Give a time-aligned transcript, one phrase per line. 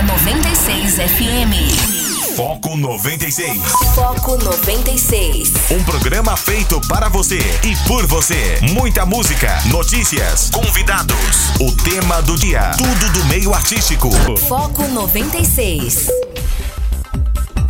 [0.00, 2.34] na 96 FM.
[2.34, 3.60] Foco 96.
[3.94, 5.52] Foco 96.
[5.70, 8.58] Um programa feito para você e por você.
[8.72, 14.10] Muita música, notícias, convidados, o tema do dia, tudo do meio artístico.
[14.38, 16.08] Foco 96.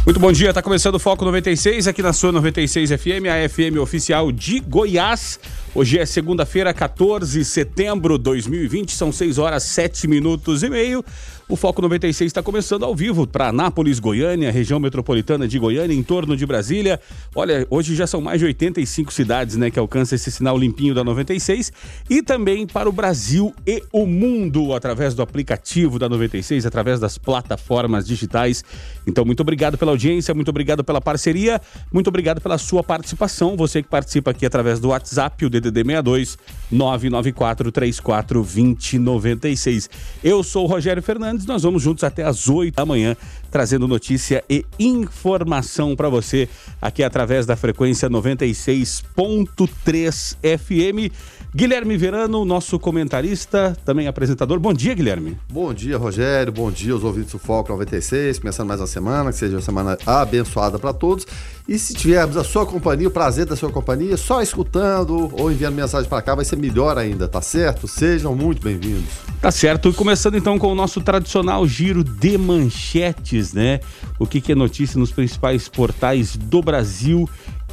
[0.07, 3.79] Muito bom dia, tá começando o Foco 96 aqui na sua 96 FM, a FM
[3.81, 5.41] oficial de Goiás.
[5.73, 11.05] Hoje é segunda-feira, 14 de setembro de 2020, são 6 horas 7 minutos e meio.
[11.51, 16.03] O Foco 96 está começando ao vivo para Anápolis, Goiânia, região metropolitana de Goiânia, em
[16.03, 17.01] torno de Brasília.
[17.35, 21.03] Olha, hoje já são mais de 85 cidades né, que alcançam esse sinal limpinho da
[21.03, 21.73] 96
[22.09, 27.19] e também para o Brasil e o mundo através do aplicativo da 96, através das
[27.19, 28.65] plataformas digitais.
[29.05, 31.61] Então, muito obrigado pela audiência, muito obrigado pela parceria,
[31.93, 33.57] muito obrigado pela sua participação.
[33.57, 36.39] Você que participa aqui através do WhatsApp, o DDD 62
[36.71, 39.89] 994 34 2096.
[40.23, 43.17] Eu sou o Rogério Fernandes, nós vamos juntos até as 8 da manhã,
[43.51, 46.49] trazendo notícia e informação para você
[46.81, 51.13] aqui através da frequência 96.3 FM.
[51.53, 54.61] Guilherme Verano, nosso comentarista, também apresentador.
[54.61, 55.37] Bom dia, Guilherme.
[55.51, 56.53] Bom dia, Rogério.
[56.53, 58.39] Bom dia aos ouvintes do Foco 96.
[58.39, 61.27] Começando mais uma semana, que seja uma semana abençoada para todos.
[61.69, 65.75] E se tivermos a sua companhia, o prazer da sua companhia, só escutando ou enviando
[65.75, 67.89] mensagem para cá vai ser melhor ainda, tá certo?
[67.89, 69.11] Sejam muito bem-vindos.
[69.41, 69.89] Tá certo.
[69.89, 73.81] E começando então com o nosso tradicional giro de manchetes, né?
[74.21, 77.29] O que, que é notícia nos principais portais do Brasil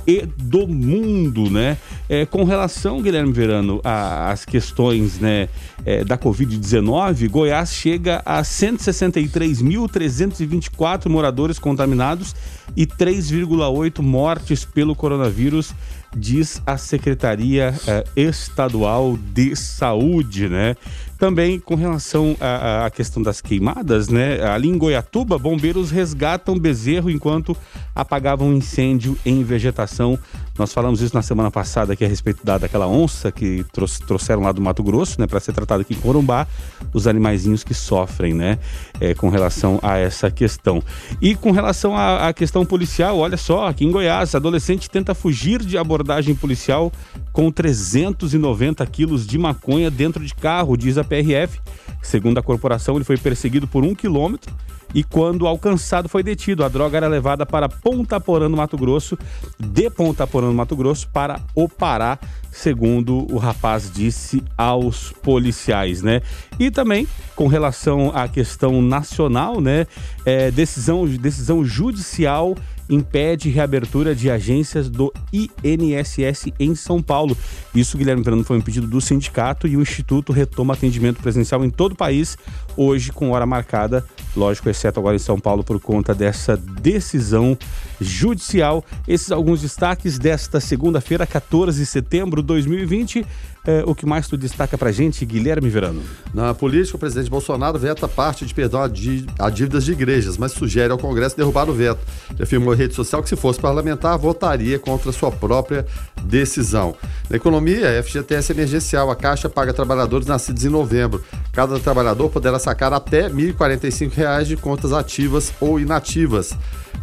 [0.07, 1.77] e do mundo, né?
[2.07, 5.49] É, com relação, Guilherme Verano, às questões né,
[5.85, 12.33] é, da Covid-19, Goiás chega a 163.324 moradores contaminados
[12.75, 15.73] e 3,8 mortes pelo coronavírus,
[16.15, 20.77] diz a Secretaria é, Estadual de Saúde, né?
[21.17, 24.43] Também com relação à, questão das queimadas, né?
[24.43, 27.57] Ali em Goiatuba, bombeiros resgatam bezerro enquanto
[27.95, 30.19] apagavam incêndio em vegetação.
[30.57, 33.65] Nós falamos isso na semana passada aqui a respeito da, daquela onça que
[34.05, 35.25] trouxeram lá do Mato Grosso, né?
[35.25, 36.47] Para ser tratado aqui em Corumbá,
[36.93, 38.59] os animaizinhos que sofrem, né?
[38.99, 40.83] É, com relação a essa questão.
[41.19, 45.63] E com relação à, à questão policial, olha só, aqui em Goiás, adolescente tenta fugir
[45.63, 46.91] de abordagem policial
[47.31, 51.59] com 390 quilos de maconha dentro de carro, diz a PRF.
[52.01, 54.53] Segundo a corporação, ele foi perseguido por um quilômetro
[54.93, 56.63] e quando alcançado foi detido.
[56.63, 59.17] A droga era levada para Ponta Porã, no Mato Grosso,
[59.59, 62.17] de Ponta Porã, no Mato Grosso, para o Pará,
[62.51, 66.21] segundo o rapaz disse aos policiais, né?
[66.59, 69.85] E também com relação à questão nacional, né?
[70.25, 72.55] É, decisão, decisão judicial
[72.89, 77.37] impede reabertura de agências do INSS em São Paulo.
[77.73, 81.69] Isso, Guilherme Fernando, foi um pedido do sindicato e o Instituto retoma atendimento presencial em
[81.69, 82.37] todo o país,
[82.75, 84.05] hoje com hora marcada,
[84.35, 87.57] lógico, exceto agora em São Paulo, por conta dessa decisão
[87.99, 88.83] judicial.
[89.07, 93.25] Esses alguns destaques desta segunda-feira, 14 de setembro de 2020.
[93.67, 96.01] É, o que mais tu destaca pra gente, Guilherme Verano?
[96.33, 100.37] Na política, o presidente Bolsonaro veta parte de perdão a, dí a dívidas de igrejas,
[100.37, 101.99] mas sugere ao Congresso derrubar o veto.
[102.29, 105.85] Ele afirmou em rede social que, se fosse parlamentar, votaria contra sua própria
[106.23, 106.95] decisão.
[107.29, 109.11] Na economia, a FGTS emergencial.
[109.11, 111.21] A Caixa paga trabalhadores nascidos em novembro.
[111.51, 116.55] Cada trabalhador poderá sacar até R$ 1.045 de contas ativas ou inativas.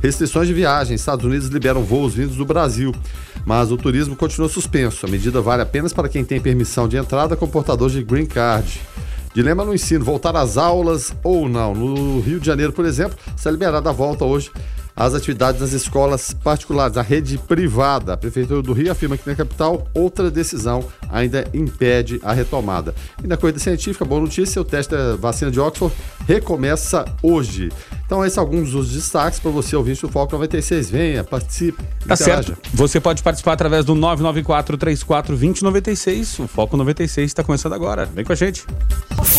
[0.03, 0.95] Restrições de viagem.
[0.95, 2.95] Estados Unidos liberam voos vindos do Brasil,
[3.45, 5.07] mas o turismo continua suspenso.
[5.07, 8.81] A medida vale apenas para quem tem permissão de entrada com portador de green card.
[9.35, 11.75] Dilema no ensino, voltar às aulas ou não.
[11.75, 14.51] No Rio de Janeiro, por exemplo, está liberada a volta hoje
[14.97, 18.13] as atividades nas escolas particulares, a rede privada.
[18.13, 22.95] A Prefeitura do Rio afirma que na capital outra decisão ainda impede a retomada.
[23.23, 25.95] E na corrida científica, boa notícia, o teste da vacina de Oxford
[26.27, 27.71] recomeça hoje.
[28.07, 30.91] Então, esses são alguns dos destaques para você, ouvinte do Foco 96.
[30.91, 31.83] Venha, participe.
[32.07, 32.57] Tá certo.
[32.73, 36.39] Você pode participar através do 994 34 2096.
[36.41, 38.07] O Foco 96 está começando agora.
[38.07, 38.65] Vem com a gente.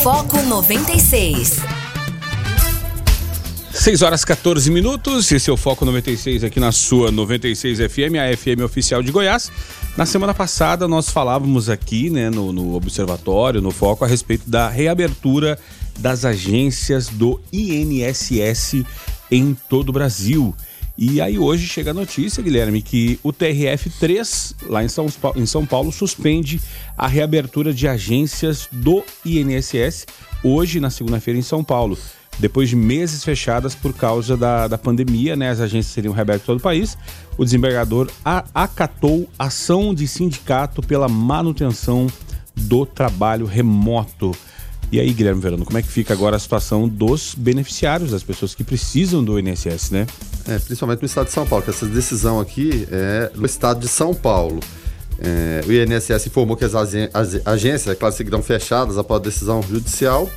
[0.03, 1.61] Foco 96.
[3.75, 8.35] 6 horas 14 minutos, esse é o Foco 96 aqui na sua 96 FM, a
[8.35, 9.51] FM oficial de Goiás.
[9.97, 14.69] Na semana passada nós falávamos aqui, né, no, no Observatório, no Foco, a respeito da
[14.69, 15.59] reabertura
[15.99, 18.85] das agências do INSS
[19.29, 20.55] em todo o Brasil.
[20.97, 25.65] E aí hoje chega a notícia, Guilherme, que o TRF3, lá em São, em São
[25.65, 26.61] Paulo, suspende
[26.97, 30.05] a reabertura de agências do INSS
[30.41, 31.97] hoje, na segunda-feira, em São Paulo
[32.39, 36.57] depois de meses fechadas por causa da, da pandemia, né, as agências seriam reabertas todo
[36.57, 36.97] o país,
[37.37, 38.09] o desembargador
[38.53, 42.07] acatou ação de sindicato pela manutenção
[42.55, 44.33] do trabalho remoto.
[44.91, 48.53] E aí, Guilherme Verano, como é que fica agora a situação dos beneficiários, das pessoas
[48.53, 50.05] que precisam do INSS, né?
[50.47, 53.87] É, principalmente no estado de São Paulo, que essa decisão aqui é no estado de
[53.87, 54.59] São Paulo.
[55.17, 59.61] É, o INSS informou que as, as agências, é claro, seguirão fechadas após a decisão
[59.63, 60.29] judicial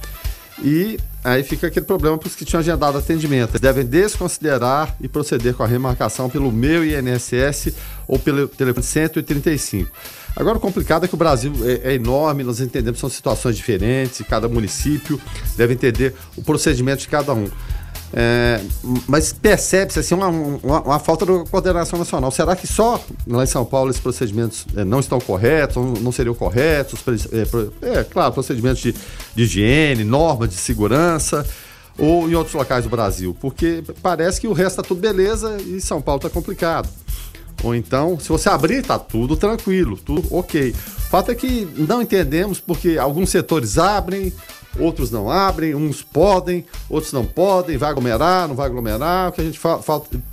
[0.62, 3.58] e aí fica aquele problema para os que tinham agendado atendimento.
[3.58, 7.74] Devem desconsiderar e proceder com a remarcação pelo meu INSS
[8.06, 9.90] ou pelo telefone 135.
[10.36, 13.56] Agora, o complicado é que o Brasil é, é, enorme, nós entendemos que são situações
[13.56, 15.20] diferentes, cada município
[15.56, 17.48] deve entender o procedimento de cada um.
[18.12, 18.60] É,
[19.06, 22.30] mas percebe-se assim, uma, uma, uma, falta de coordenação nacional.
[22.30, 26.34] Será que só lá em São Paulo esses procedimentos é, não estão corretos, não, seriam
[26.34, 27.00] corretos?
[27.82, 28.94] É, é, claro, procedimentos de,
[29.34, 31.46] de higiene, normas de segurança,
[31.98, 33.36] ou em outros locais do Brasil?
[33.38, 36.88] Porque parece que o resto está tudo beleza e São Paulo está complicado.
[37.62, 40.70] Ou então, se você abrir, tá tudo tranquilo, tudo ok.
[40.70, 44.32] O fato é que não entendemos porque alguns setores abrem,
[44.78, 49.28] outros não abrem, uns podem, outros não podem, vai aglomerar, não vai aglomerar.
[49.28, 49.60] O que a gente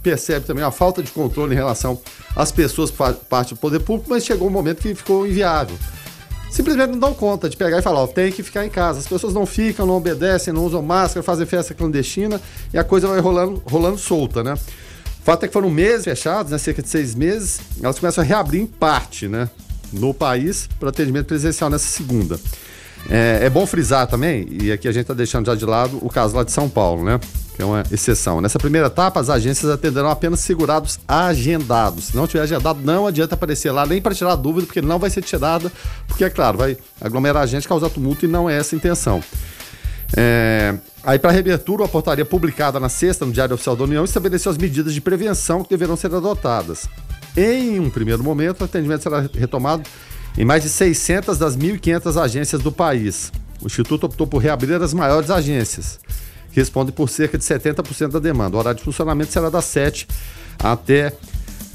[0.02, 2.00] percebe também é a falta de controle em relação
[2.36, 5.78] às pessoas parte do poder público, mas chegou um momento que ficou inviável.
[6.50, 9.00] Simplesmente não dão conta de pegar e falar, ó, tem que ficar em casa.
[9.00, 12.40] As pessoas não ficam, não obedecem, não usam máscara, fazem festa clandestina
[12.74, 14.54] e a coisa vai rolando, rolando solta, né?
[14.54, 18.26] O fato é que foram meses fechados, né, cerca de seis meses, elas começam a
[18.26, 19.50] reabrir em parte, né,
[19.92, 22.40] no país para atendimento presencial nessa segunda.
[23.10, 26.10] É, é, bom frisar também, e aqui a gente está deixando já de lado o
[26.10, 27.20] caso lá de São Paulo, né?
[27.56, 28.42] Que é uma exceção.
[28.42, 32.06] Nessa primeira etapa, as agências atenderão apenas segurados agendados.
[32.06, 35.10] Se não tiver agendado, não adianta aparecer lá nem para tirar dúvida, porque não vai
[35.10, 35.72] ser tirada,
[36.08, 39.24] porque, é claro, vai aglomerar a gente, causar tumulto e não é essa a intenção.
[40.18, 44.52] É, aí, para reabertura, a portaria publicada na sexta no Diário Oficial da União estabeleceu
[44.52, 46.90] as medidas de prevenção que deverão ser adotadas.
[47.38, 49.84] Em um primeiro momento, o atendimento será retomado
[50.38, 53.32] em mais de 600 das 1.500 agências do país.
[53.62, 56.00] O Instituto optou por reabrir as maiores agências,
[56.52, 58.56] que respondem por cerca de 70% da demanda.
[58.56, 60.08] O horário de funcionamento será das 7
[60.60, 61.14] até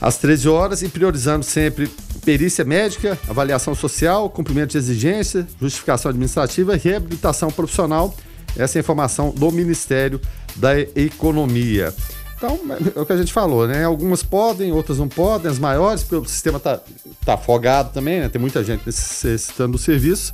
[0.01, 1.91] às 13 horas e priorizando sempre
[2.25, 8.15] perícia médica, avaliação social, cumprimento de exigência, justificação administrativa e reabilitação profissional.
[8.57, 10.21] Essa é a informação do Ministério
[10.57, 11.95] da Economia.
[12.41, 12.59] Então,
[12.97, 13.85] é o que a gente falou, né?
[13.85, 16.81] Algumas podem, outras não podem, as maiores, porque o sistema está
[17.23, 18.31] tá afogado também, né?
[18.31, 20.33] Tem muita gente necessitando do serviço.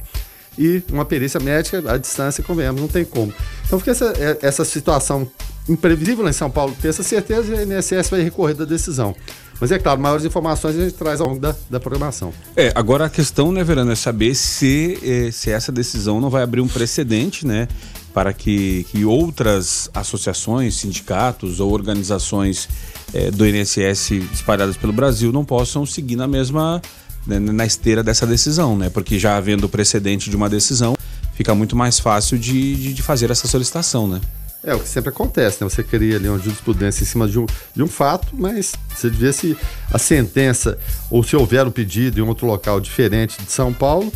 [0.56, 3.34] E uma perícia médica, à distância, convenhamos, não tem como.
[3.66, 5.28] Então fica essa, é, essa situação
[5.68, 9.14] imprevisível lá em São Paulo, ter essa certeza e a INSS vai recorrer da decisão.
[9.60, 12.32] Mas é claro, maiores informações a gente traz ao longo da, da programação.
[12.54, 16.42] É, agora a questão, né, Verano, é saber se, eh, se essa decisão não vai
[16.42, 17.66] abrir um precedente, né?
[18.16, 22.66] Para que, que outras associações, sindicatos ou organizações
[23.12, 26.80] eh, do INSS espalhadas pelo Brasil não possam seguir na mesma
[27.26, 28.88] né, na esteira dessa decisão, né?
[28.88, 30.96] Porque já havendo precedente de uma decisão,
[31.34, 34.18] fica muito mais fácil de, de, de fazer essa solicitação, né?
[34.64, 35.68] É o que sempre acontece, né?
[35.68, 39.30] Você cria ali uma jurisprudência em cima de um, de um fato, mas você vê
[39.30, 39.54] se
[39.92, 40.78] a sentença
[41.10, 44.10] ou se houver um pedido em outro local diferente de São Paulo,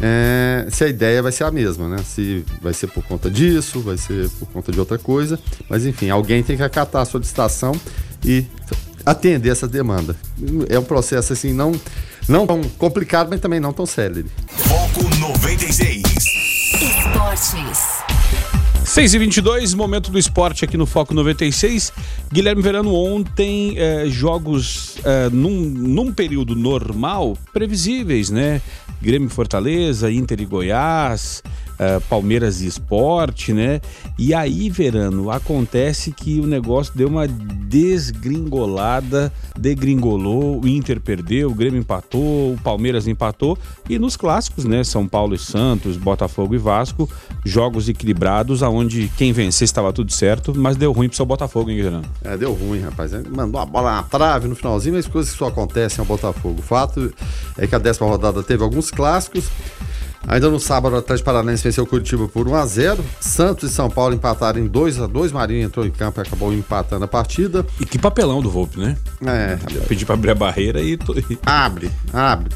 [0.00, 1.98] é, se a ideia vai ser a mesma, né?
[2.04, 5.38] Se vai ser por conta disso, vai ser por conta de outra coisa,
[5.68, 7.72] mas enfim, alguém tem que acatar a solicitação
[8.24, 8.44] e
[9.04, 10.14] atender essa demanda.
[10.68, 11.72] É um processo assim não
[12.28, 14.26] não tão complicado, mas também não tão célere.
[14.48, 16.02] Foco 96.
[16.80, 17.89] Esportes.
[18.90, 21.92] 6 e 22 momento do esporte aqui no Foco 96.
[22.32, 28.60] Guilherme Verano, ontem eh, jogos eh, num, num período normal, previsíveis, né?
[29.00, 31.40] Grêmio Fortaleza, Inter e Goiás,
[31.80, 33.80] uh, Palmeiras e Esporte, né?
[34.18, 41.54] E aí, Verano, acontece que o negócio deu uma desgringolada, degringolou, o Inter perdeu, o
[41.54, 43.58] Grêmio empatou, o Palmeiras empatou
[43.88, 44.84] e nos clássicos, né?
[44.84, 47.08] São Paulo e Santos, Botafogo e Vasco,
[47.44, 51.80] jogos equilibrados, aonde quem vencer estava tudo certo, mas deu ruim pro seu Botafogo, hein,
[51.80, 52.04] Verano?
[52.22, 53.12] É, deu ruim, rapaz.
[53.28, 56.56] Mandou a bola na trave no finalzinho, mas coisas que só acontecem ao Botafogo.
[56.58, 57.12] O fato
[57.56, 59.48] é que a décima rodada teve alguns clássicos.
[60.28, 63.72] Ainda no sábado, o Atlético Paranaense venceu o Curitiba por 1 a 0 Santos e
[63.72, 67.08] São Paulo empataram em 2 a 2 Marinho entrou em campo e acabou empatando a
[67.08, 67.66] partida.
[67.80, 68.96] E que papelão do Volpe, né?
[69.26, 69.58] É.
[69.88, 70.98] Pedi pra abrir a barreira e.
[71.44, 72.48] Abre, abre.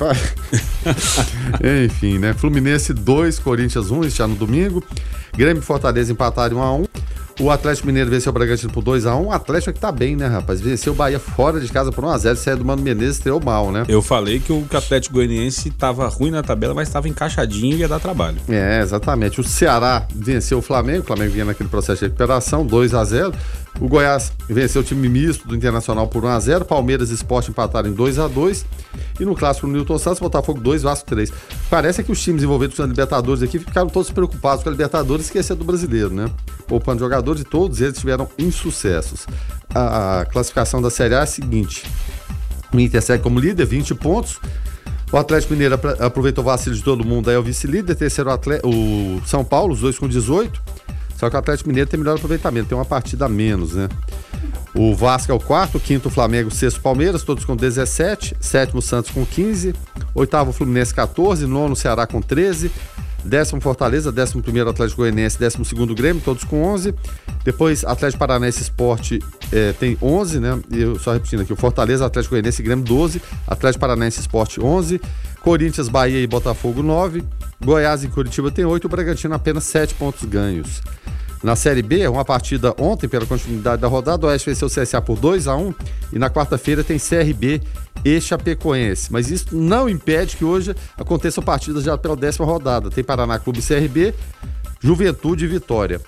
[1.86, 2.34] Enfim, né?
[2.34, 4.84] Fluminense 2, Corinthians 1, isso já no domingo.
[5.36, 6.84] Grêmio e Fortaleza empataram 1 a 1
[7.40, 9.26] O Atlético Mineiro venceu o Bragantino por 2x1.
[9.26, 10.60] O Atlético é que tá bem, né, rapaz?
[10.60, 12.34] Venceu o Bahia fora de casa por 1x0.
[12.34, 13.84] Isso é do Mano Menezes, estreou mal, né?
[13.88, 17.88] Eu falei que o Atlético Goianiense tava ruim na tabela, mas estava encaixadinho e ia
[17.88, 18.38] dar trabalho.
[18.48, 19.40] É, exatamente.
[19.40, 21.00] O Ceará venceu o Flamengo.
[21.00, 23.34] O Flamengo vinha naquele processo de recuperação, 2x0.
[23.80, 26.64] O Goiás venceu o time misto do Internacional por 1x0.
[26.64, 28.64] Palmeiras e Sport empataram em 2x2.
[29.18, 31.32] E no clássico, o Newton Santos, Botafogo 2, Vasco 3.
[31.68, 35.28] Parece que os times envolvidos na Libertadores aqui ficaram todos preocupados com a Libertadores e
[35.28, 36.30] esqueceram do brasileiro, né?
[36.68, 39.26] Poupando jogadores e todos eles tiveram insucessos.
[39.74, 41.84] A classificação da Série A é a seguinte:
[42.72, 44.40] o Inter segue como líder, 20 pontos.
[45.12, 48.30] O Atlético Mineiro aproveitou o vacilo de todo mundo, aí é o vice-líder, terceiro
[48.64, 50.60] o São Paulo, os dois com 18.
[51.16, 53.88] Só que o Atlético Mineiro tem melhor aproveitamento, tem uma partida a menos, né?
[54.74, 59.24] O Vasco é o quarto, quinto Flamengo, sexto Palmeiras, todos com 17, sétimo Santos com
[59.24, 59.72] 15,
[60.14, 62.72] oitavo Fluminense 14, nono Ceará com 13,
[63.24, 66.94] décimo Fortaleza, décimo primeiro Atlético Goianiense, décimo segundo Grêmio, todos com 11.
[67.44, 69.18] Depois Atlético Paranaense Esporte
[69.52, 70.60] é, tem 11, né?
[70.70, 74.60] E eu só repetindo aqui, o Fortaleza, Atlético Goianiense e Grêmio 12, Atlético Paranaense Esporte
[74.60, 75.00] 11,
[75.40, 77.22] Corinthians, Bahia e Botafogo 9,
[77.62, 80.82] Goiás e Curitiba tem 8, o Bragantino apenas 7 pontos ganhos.
[81.44, 85.02] Na Série B, uma partida ontem pela continuidade da rodada, o Oeste venceu o CSA
[85.02, 85.74] por 2 a 1
[86.14, 87.60] e na quarta-feira tem CRB
[88.02, 89.12] e Chapecoense.
[89.12, 92.90] Mas isso não impede que hoje aconteçam partidas já pela décima rodada.
[92.90, 94.14] Tem Paraná Clube CRB,
[94.80, 96.00] Juventude e Vitória.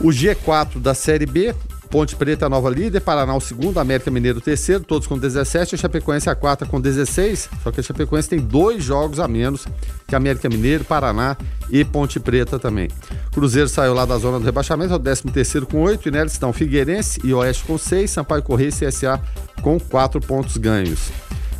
[0.00, 1.52] O G4 da Série B,
[1.92, 5.78] Ponte Preta, nova líder, Paraná o segundo, América Mineiro o terceiro, todos com 17, a
[5.78, 9.66] Chapecoense a quarta com 16, só que a Chapecoense tem dois jogos a menos
[10.08, 11.36] que América Mineiro, Paraná
[11.68, 12.88] e Ponte Preta também.
[13.30, 16.32] Cruzeiro saiu lá da zona do rebaixamento, é o 13 terceiro com 8, e neles
[16.32, 19.20] estão Figueirense e Oeste com 6, Sampaio Correia e CSA
[19.60, 21.10] com 4 pontos ganhos.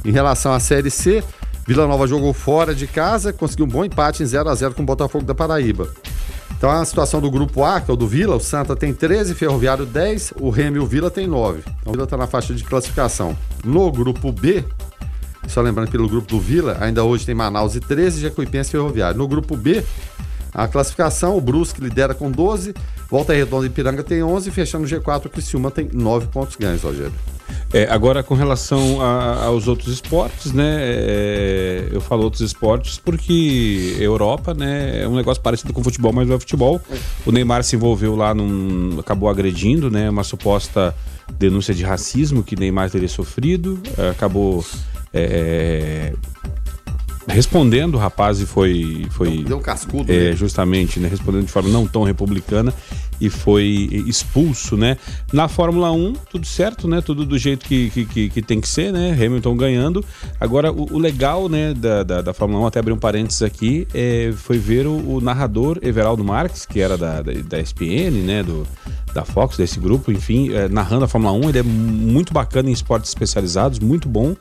[0.03, 1.23] Em relação à Série C,
[1.67, 4.83] Vila Nova jogou fora de casa, conseguiu um bom empate em 0 a 0 com
[4.83, 5.91] o Botafogo da Paraíba.
[6.63, 9.35] Então a situação do grupo A, que é o do Vila, o Santa tem 13,
[9.35, 11.59] Ferroviário 10, o Remy e o Vila tem 9.
[11.59, 13.37] Então o Vila está na faixa de classificação.
[13.65, 14.65] No grupo B,
[15.49, 19.19] só lembrando pelo grupo do Vila, ainda hoje tem Manaus e 13, Jacuipense e Ferroviário.
[19.19, 19.83] No grupo B,
[20.55, 22.73] a classificação, o Brusque lidera com 12,
[23.11, 26.81] Volta Redonda e Piranga tem 11, fechando o G4, o Criciúma tem 9 pontos ganhos,
[26.81, 27.13] Rogério.
[27.73, 30.79] É, agora, com relação a, aos outros esportes, né?
[30.81, 35.03] É, eu falo outros esportes porque Europa, né?
[35.03, 36.81] É um negócio parecido com futebol, mas não é futebol.
[37.25, 40.11] O Neymar se envolveu lá, num, acabou agredindo, né?
[40.11, 40.95] Uma suposta
[41.39, 43.81] denúncia de racismo que Neymar teria sofrido.
[43.97, 44.65] É, acabou
[45.15, 46.13] é,
[47.27, 49.07] respondendo o rapaz e foi.
[49.11, 50.13] foi Deu um cascudo.
[50.13, 51.09] É, justamente, né?
[51.09, 52.73] Respondendo de forma não tão republicana
[53.23, 54.97] e foi expulso, né?
[55.33, 57.01] Na Fórmula 1, tudo certo, né?
[57.01, 59.13] Tudo do jeito que, que, que tem que ser, né?
[59.13, 60.05] Hamilton ganhando.
[60.41, 63.87] Agora, o, o legal, né, da, da, da, Fórmula 1, até abrir um parênteses aqui,
[63.95, 68.43] é, foi ver o, o, narrador Everaldo Marques, que era da, da, da SPN, né?
[68.43, 68.67] Do,
[69.15, 71.49] da Fox, desse grupo, enfim, é, narrando a Fórmula 1.
[71.51, 74.35] Ele é muito bacana em esportes especializados, muito bom.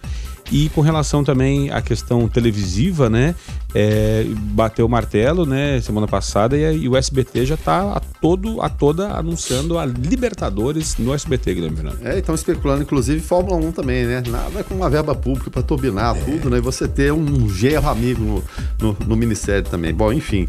[0.51, 3.35] E com relação também à questão televisiva, né?
[3.73, 5.79] É, bateu o martelo, né?
[5.79, 10.97] Semana passada e, e o SBT já está a todo, a toda anunciando a Libertadores
[10.97, 12.05] no SBT, Guilherme Fernando.
[12.05, 14.23] É, estão especulando, inclusive, Fórmula 1 também, né?
[14.27, 16.19] Nada com uma verba pública para turbinar é.
[16.21, 16.57] tudo, né?
[16.57, 18.43] E você ter um gerro amigo no,
[18.79, 19.93] no, no Ministério também.
[19.93, 20.47] Bom, enfim.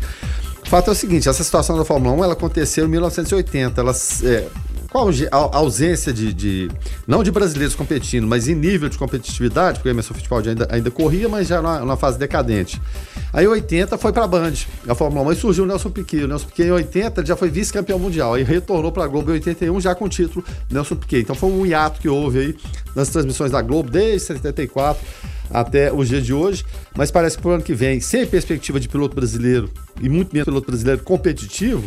[0.64, 3.80] O fato é o seguinte, essa situação da Fórmula 1 ela aconteceu em 1980.
[3.80, 3.92] Ela,
[4.24, 4.48] é,
[4.92, 6.70] qual a ausência de, de,
[7.06, 10.90] não de brasileiros competindo, mas em nível de competitividade, porque o Emerson Fittipaldi ainda, ainda
[10.90, 12.78] corria, mas já na, na fase decadente.
[13.32, 14.52] Aí em 80 foi para a Band,
[14.86, 16.24] a Fórmula 1, e surgiu o Nelson Piquet.
[16.24, 19.34] O Nelson Piquet em 80 já foi vice-campeão mundial, aí retornou para a Globo em
[19.34, 21.22] 81 já com o título Nelson Piquet.
[21.22, 22.56] Então foi um hiato que houve aí
[22.94, 25.02] nas transmissões da Globo desde 74
[25.50, 28.78] até o dia de hoje, mas parece que para o ano que vem, sem perspectiva
[28.78, 29.70] de piloto brasileiro
[30.02, 31.82] e muito menos piloto brasileiro competitivo,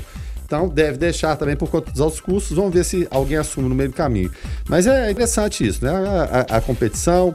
[0.45, 2.55] então deve deixar também por conta dos altos custos.
[2.55, 4.31] Vamos ver se alguém assume no meio do caminho.
[4.69, 5.91] Mas é interessante isso, né?
[5.91, 7.33] A, a, a competição,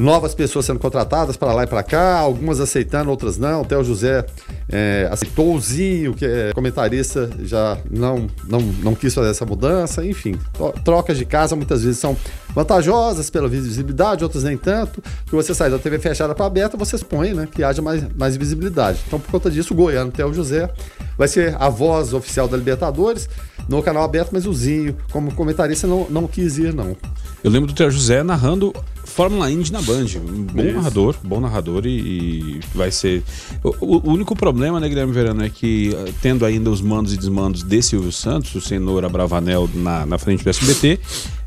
[0.00, 3.60] novas pessoas sendo contratadas para lá e para cá, algumas aceitando, outras não.
[3.60, 4.24] Até o José
[4.68, 10.04] é, aceitou o Zinho, que é comentarista, já não, não, não quis fazer essa mudança.
[10.04, 10.38] Enfim,
[10.84, 12.16] trocas de casa muitas vezes são
[12.54, 15.02] vantajosas pela visibilidade, outras nem tanto.
[15.26, 18.36] Que você sai da TV fechada para aberta, você supõe né, que haja mais, mais
[18.36, 19.00] visibilidade.
[19.06, 20.70] Então, por conta disso, o goiano, até o José,
[21.18, 23.28] vai ser a voz oficial da Libertadores
[23.68, 26.96] no canal aberto, mas o Zinho, como comentarista, não, não quis ir, não.
[27.44, 28.72] Eu lembro do Theo José narrando
[29.10, 30.06] Fórmula Indy na Band.
[30.16, 30.72] Um bom Isso.
[30.74, 33.22] narrador, bom narrador e, e vai ser.
[33.62, 37.16] O, o, único problema, né, Guilherme Verano, é que eh, tendo ainda os mandos e
[37.16, 41.00] desmandos de Silvio Santos, o senhor Abravanel na, na frente do SBT,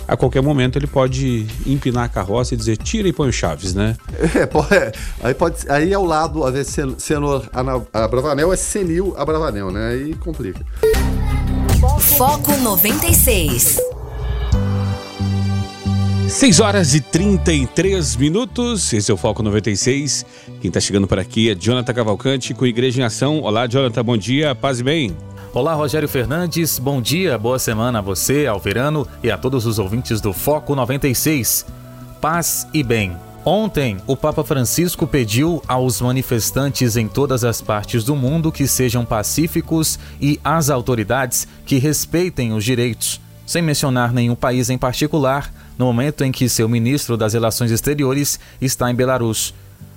[0.08, 3.74] a qualquer momento ele pode empinar a carroça e dizer tira e põe o Chaves,
[3.74, 3.96] né?
[4.36, 4.92] É, pode, é.
[5.22, 7.50] aí pode aí ao lado, a ver senhor
[7.94, 9.90] Abravanel é senil Abravanel, né?
[9.90, 10.66] Aí complica.
[12.18, 13.93] Foco 96.
[16.34, 20.26] 6 horas e 33 minutos, esse é o Foco 96.
[20.60, 23.42] Quem está chegando por aqui é Jonathan Cavalcante com Igreja em Ação.
[23.42, 25.16] Olá, Jonathan, bom dia, paz e bem.
[25.54, 29.78] Olá, Rogério Fernandes, bom dia, boa semana a você, ao Verano e a todos os
[29.78, 31.68] ouvintes do Foco 96.
[32.20, 33.16] Paz e bem.
[33.46, 39.06] Ontem, o Papa Francisco pediu aos manifestantes em todas as partes do mundo que sejam
[39.06, 45.86] pacíficos e às autoridades que respeitem os direitos, sem mencionar nenhum país em particular, no
[45.86, 49.54] momento em que seu ministro das Relações Exteriores está em Belarus.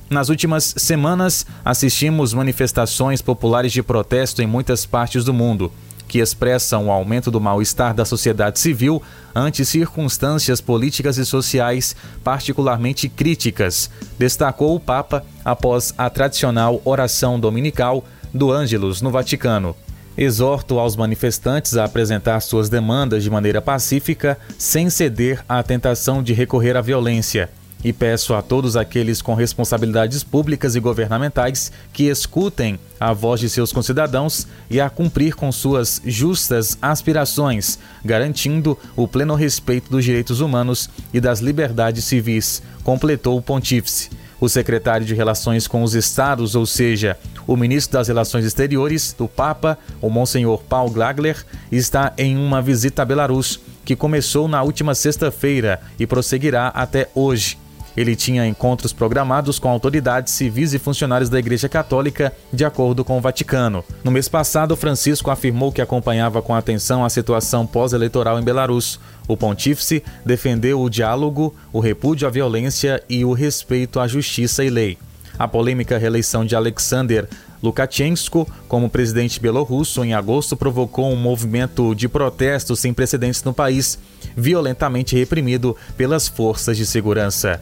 [0.08, 5.72] Nas últimas semanas, assistimos manifestações populares de protesto em muitas partes do mundo,
[6.06, 9.02] que expressam o aumento do mal-estar da sociedade civil
[9.34, 18.04] ante circunstâncias políticas e sociais particularmente críticas, destacou o Papa após a tradicional oração dominical
[18.32, 19.74] do Ângelus no Vaticano.
[20.18, 26.32] Exorto aos manifestantes a apresentar suas demandas de maneira pacífica, sem ceder à tentação de
[26.32, 27.50] recorrer à violência
[27.84, 33.48] e peço a todos aqueles com responsabilidades públicas e governamentais que escutem a voz de
[33.48, 40.40] seus concidadãos e a cumprir com suas justas aspirações, garantindo o pleno respeito dos direitos
[40.40, 44.10] humanos e das liberdades civis, completou o pontífice.
[44.40, 47.16] O secretário de Relações com os Estados, ou seja,
[47.46, 53.02] o ministro das Relações Exteriores do Papa, o Monsenhor Paul Glagler, está em uma visita
[53.02, 57.56] a Belarus, que começou na última sexta-feira e prosseguirá até hoje.
[57.96, 63.16] Ele tinha encontros programados com autoridades civis e funcionários da Igreja Católica, de acordo com
[63.16, 63.84] o Vaticano.
[64.04, 69.00] No mês passado, Francisco afirmou que acompanhava com atenção a situação pós-eleitoral em Belarus.
[69.26, 74.70] O pontífice defendeu o diálogo, o repúdio à violência e o respeito à justiça e
[74.70, 74.98] lei.
[75.38, 77.28] A polêmica reeleição de Alexander
[77.62, 83.98] Lukashenko como presidente belorrusso em agosto provocou um movimento de protestos sem precedentes no país,
[84.36, 87.60] violentamente reprimido pelas forças de segurança.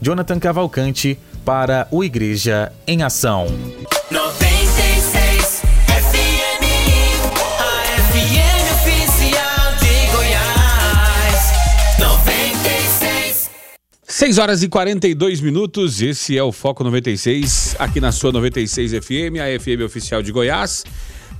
[0.00, 3.46] Jonathan Cavalcante para o Igreja em Ação.
[4.10, 6.62] 96 FM,
[7.58, 11.52] a FM oficial de Goiás.
[11.98, 13.50] 96.
[14.06, 19.40] 6 horas e 42 minutos, esse é o Foco 96, aqui na sua 96 FM,
[19.40, 20.84] a FM oficial de Goiás.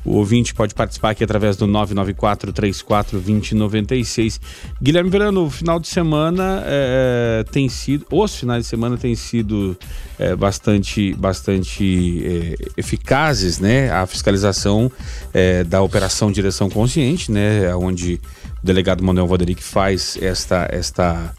[0.04, 4.40] O ouvinte pode participar aqui através do 994 34 2096.
[4.80, 9.76] Guilherme Verano, o final de semana é, tem sido, os finais de semana têm sido
[10.18, 13.90] é, bastante, bastante é, eficazes, né?
[13.90, 14.90] A fiscalização
[15.66, 17.74] da Operação Direção Consciente, né?
[17.74, 18.20] Onde
[18.62, 21.34] o delegado Manuel Valderic faz esta, esta,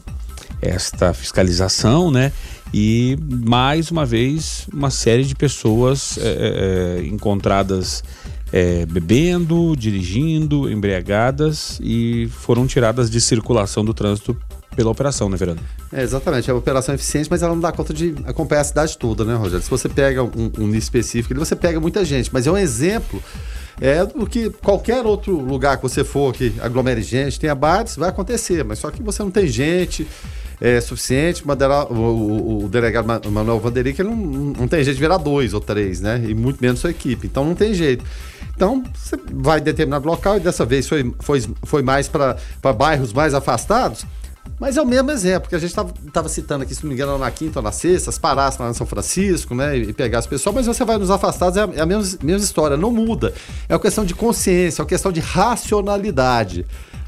[0.61, 2.31] esta fiscalização, né?
[2.73, 3.17] E
[3.47, 6.19] mais uma vez, uma série de pessoas
[7.03, 8.03] encontradas
[8.51, 14.35] é, bebendo, dirigindo, embriagadas e foram tiradas de circulação do trânsito
[14.75, 15.59] pela operação, né, Verano?
[15.91, 18.97] É, exatamente, é uma operação eficiente, mas ela não dá conta de acompanhar a cidade
[18.97, 19.63] toda, né, Rogério?
[19.63, 23.21] Se você pega um, um específico, você pega muita gente, mas é um exemplo
[23.81, 28.09] é do que qualquer outro lugar que você for que aglomere gente, tenha bares, vai
[28.09, 30.05] acontecer, mas só que você não tem gente
[30.61, 35.17] é, suficiente, o, o, o, delegado Manuel Vanderic, ele não, não tem jeito de virar
[35.17, 36.21] dois ou três, né?
[36.27, 38.03] E muito menos sua equipe, então não tem jeito.
[38.59, 42.35] Então, você vai em determinado local e dessa vez foi, foi, foi mais para
[42.77, 44.05] bairros mais afastados.
[44.59, 47.17] Mas é o mesmo exemplo, que a gente estava citando aqui, se não me engano,
[47.17, 49.77] na quinta ou na sexta, as parassem lá em São Francisco, né?
[49.77, 52.19] E, e pegar as pessoas, mas você vai nos afastados, é a, é a mesma,
[52.21, 53.33] mesma história, não muda.
[53.69, 56.65] É uma questão de consciência, é uma questão de racionalidade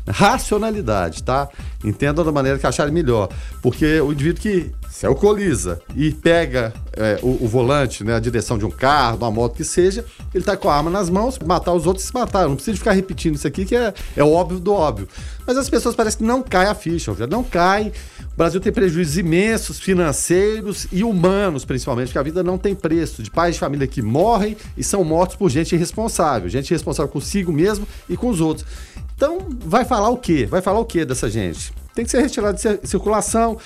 [0.07, 1.47] racionalidade, tá?
[1.83, 3.29] Entenda da maneira que acharem melhor.
[3.61, 8.57] Porque o indivíduo que se alcooliza e pega é, o, o, volante, né, a direção
[8.57, 11.39] de um carro, de uma moto que seja, ele tá com a arma nas mãos,
[11.39, 12.47] matar os outros se matar.
[12.47, 15.07] Não precisa ficar repetindo isso aqui, que é, é óbvio do óbvio.
[15.47, 17.93] Mas as pessoas parecem que não cai a ficha, não cai.
[18.33, 23.23] O Brasil tem prejuízos imensos, financeiros e humanos, principalmente, porque a vida não tem preço.
[23.23, 27.51] De pais de família que morrem e são mortos por gente irresponsável, gente irresponsável consigo
[27.51, 28.67] mesmo e com os outros.
[29.15, 30.45] Então, vai falar o quê?
[30.45, 31.71] Vai falar o quê dessa gente?
[31.95, 33.57] Tem que ser retirado de circulação.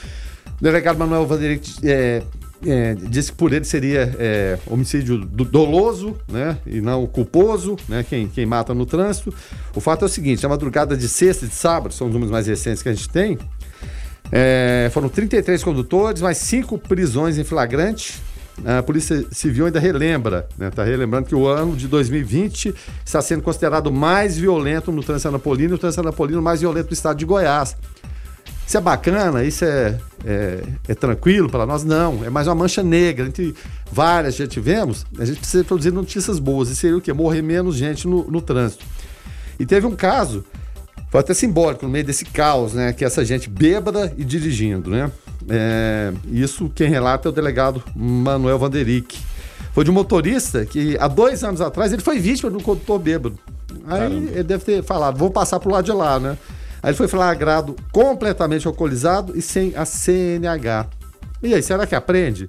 [0.59, 2.23] O delegado Manuel Vanderic é,
[2.65, 6.57] é, disse que por ele seria é, homicídio doloso, né?
[6.65, 8.05] E não culposo, né?
[8.07, 9.33] Quem, quem mata no trânsito.
[9.75, 12.31] O fato é o seguinte: na madrugada de sexta e de sábado, são os números
[12.31, 13.37] mais recentes que a gente tem.
[14.31, 18.19] É, foram 33 condutores, mais 5 prisões em flagrante,
[18.63, 23.41] a Polícia Civil ainda relembra, está né, relembrando que o ano de 2020 está sendo
[23.41, 27.25] considerado mais violento no trânsito anapolino e o trânsito anapolino mais violento do estado de
[27.25, 27.75] Goiás.
[28.67, 29.43] Isso é bacana?
[29.43, 31.83] Isso é, é, é tranquilo para nós?
[31.83, 33.27] Não, é mais uma mancha negra.
[33.27, 33.53] Entre
[33.91, 36.69] várias que já tivemos, a gente precisa produzir notícias boas.
[36.69, 37.13] E seria o quê?
[37.13, 38.83] Morrer menos gente no, no trânsito.
[39.59, 40.43] E teve um caso,
[41.09, 42.91] foi até simbólico no meio desse caos, né?
[42.91, 45.11] Que é essa gente bêbada e dirigindo, né?
[45.47, 49.19] É, isso quem relata é o delegado Manuel Vanderick.
[49.73, 52.97] Foi de um motorista que há dois anos atrás ele foi vítima de um condutor
[52.97, 53.37] bêbado.
[53.87, 56.37] Aí ele deve ter falado, vou passar pro lado de lá, né?
[56.85, 60.85] Aí ele foi flagrado completamente alcoolizado e sem a CNH.
[61.41, 62.47] E aí, será que aprende?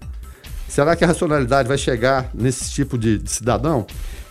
[0.69, 3.87] Será que a racionalidade vai chegar nesse tipo de, de cidadão?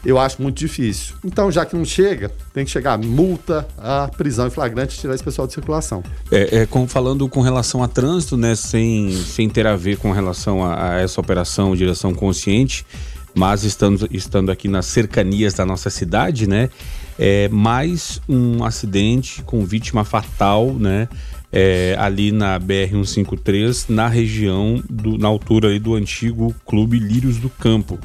[0.06, 1.16] Eu acho muito difícil.
[1.26, 5.00] Então, já que não chega, tem que chegar a multa, a prisão em flagrante e
[5.00, 6.04] tirar esse pessoal de circulação.
[6.32, 10.64] É, é, falando com relação a trânsito, né, sem, sem ter a ver com relação
[10.64, 12.86] a, a essa operação Direção Consciente,
[13.34, 16.70] mas estando, estando aqui nas cercanias da nossa cidade, né,
[17.18, 21.08] é mais um acidente com vítima fatal, né,
[21.52, 27.50] é, ali na BR-153, na região, do, na altura aí do antigo Clube Lírios do
[27.50, 27.98] Campo.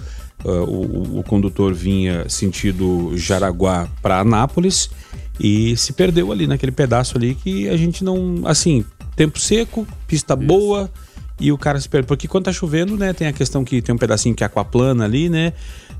[0.42, 4.88] Uh, o, o condutor vinha sentido Jaraguá para Anápolis
[5.38, 8.42] e se perdeu ali naquele pedaço ali que a gente não.
[8.44, 8.84] Assim,
[9.16, 10.90] tempo seco, pista boa
[11.40, 12.06] e o cara se perde.
[12.06, 15.04] Porque quando tá chovendo, né, tem a questão que tem um pedacinho que é aquaplana
[15.04, 15.54] ali, né?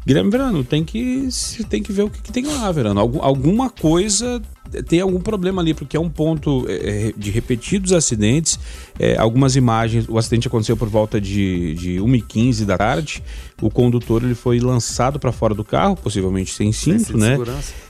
[0.07, 1.29] Guilherme Verano, tem que,
[1.69, 2.99] tem que ver o que, que tem lá, Verano.
[3.01, 4.41] Algum- alguma coisa
[4.89, 8.59] tem algum problema ali, porque é um ponto é, de repetidos acidentes.
[9.03, 13.23] É, algumas imagens, o acidente aconteceu por volta de, de 1h15 da tarde.
[13.63, 17.39] O condutor ele foi lançado para fora do carro, possivelmente sem cinto, de né?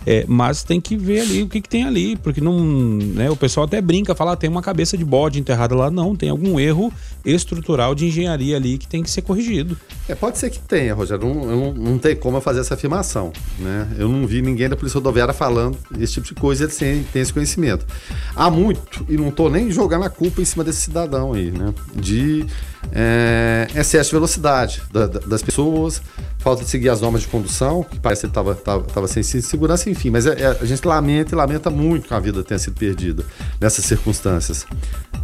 [0.07, 3.35] É, mas tem que ver ali o que, que tem ali, porque não, né, o
[3.35, 5.91] pessoal até brinca, fala, ah, tem uma cabeça de bode enterrada lá.
[5.91, 6.93] Não, tem algum erro
[7.25, 9.77] estrutural de engenharia ali que tem que ser corrigido.
[10.09, 11.27] É, pode ser que tenha, Rogério.
[11.27, 13.33] Não, eu não, não tem como eu fazer essa afirmação.
[13.59, 13.89] Né?
[13.99, 17.21] Eu não vi ninguém da Polícia Rodoviária falando esse tipo de coisa, eles têm, têm
[17.21, 17.85] esse conhecimento.
[18.37, 21.00] Há muito, e não estou nem jogando a culpa em cima desse cidadão
[21.35, 21.73] aí, né?
[21.95, 22.45] De
[22.93, 26.01] é, excesso de velocidade da- da- das pessoas,
[26.39, 29.89] falta de seguir as normas de condução, que parece que estava tava, tava sem segurança,
[29.91, 30.11] enfim.
[30.11, 33.25] Mas é- é- a gente lamenta e lamenta muito que a vida tenha sido perdida
[33.61, 34.67] nessas circunstâncias.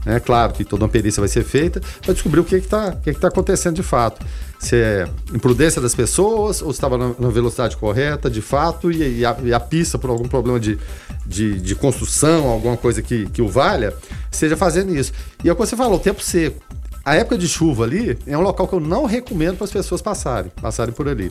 [0.05, 3.12] É claro que toda uma perícia vai ser feita para descobrir o que está que
[3.15, 4.25] que tá acontecendo de fato.
[4.59, 9.27] Se é imprudência das pessoas ou estava na, na velocidade correta, de fato, e, e
[9.27, 10.79] a, e a pista por algum problema de,
[11.27, 13.95] de, de construção, alguma coisa que, que o valha,
[14.31, 15.12] esteja fazendo isso.
[15.45, 16.62] E é o que você falou, o tempo seco.
[17.05, 20.03] A época de chuva ali é um local que eu não recomendo para as pessoas
[20.03, 21.31] passarem, passarem por ali.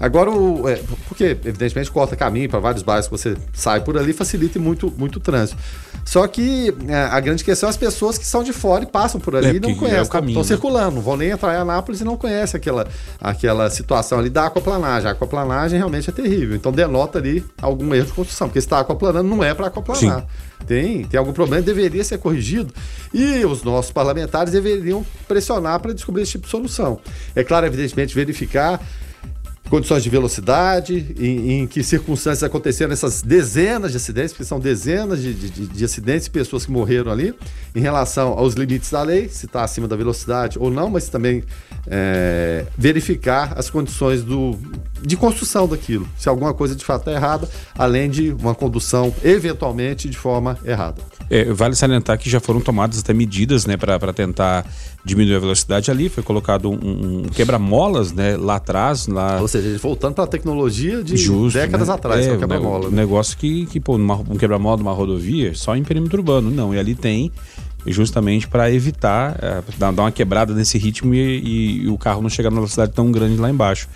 [0.00, 4.12] Agora, o, é, porque evidentemente corta caminho para vários bairros que você sai por ali,
[4.12, 5.58] facilita muito, muito o trânsito.
[6.04, 9.20] Só que é, a grande questão é as pessoas que são de fora e passam
[9.20, 10.48] por ali É, e não é o conhecem, caminho, estão né?
[10.48, 12.86] circulando, não vão nem entrar em Anápolis e não conhecem aquela,
[13.20, 15.08] aquela situação ali da aquaplanagem.
[15.08, 18.80] A aquaplanagem realmente é terrível, então denota ali algum erro de construção, porque se está
[18.80, 20.26] aquaplanando não é para aquaplanar.
[20.66, 22.72] Tem, tem algum problema, deveria ser corrigido
[23.12, 27.00] e os nossos parlamentares deveriam pressionar para descobrir esse tipo de solução.
[27.34, 28.80] É claro, evidentemente, verificar
[29.72, 35.22] condições de velocidade, em, em que circunstâncias aconteceram essas dezenas de acidentes, porque são dezenas
[35.22, 37.34] de, de- de- de acidentes e pessoas que morreram ali,
[37.74, 41.42] em relação aos limites da lei, se está acima da velocidade ou não, mas também
[41.86, 44.58] é, verificar as condições do,
[45.00, 50.06] de construção daquilo, se alguma coisa de fato está errada, além de uma condução eventualmente
[50.06, 51.00] de forma errada.
[51.30, 54.66] É, vale salientar que já foram tomadas até medidas né, para tentar
[55.04, 56.08] diminuir a velocidade ali.
[56.08, 59.06] Foi colocado um, um quebra-molas né, lá atrás.
[59.06, 61.94] Lá, Ou seja, voltando para a tecnologia de Justo, décadas né?
[61.94, 62.86] atrás, que é o quebra-mola.
[62.86, 62.96] Um né?
[63.02, 66.50] negócio que, que pô, numa- um quebra-mola de uma rodovia, só em perímetro urbano.
[66.50, 67.30] Não, e ali tem
[67.86, 72.22] justamente para evitar, é, dar, dar uma quebrada nesse ritmo e, e- e o carro
[72.22, 73.88] não chegar numa velocidade tão grande lá embaixo.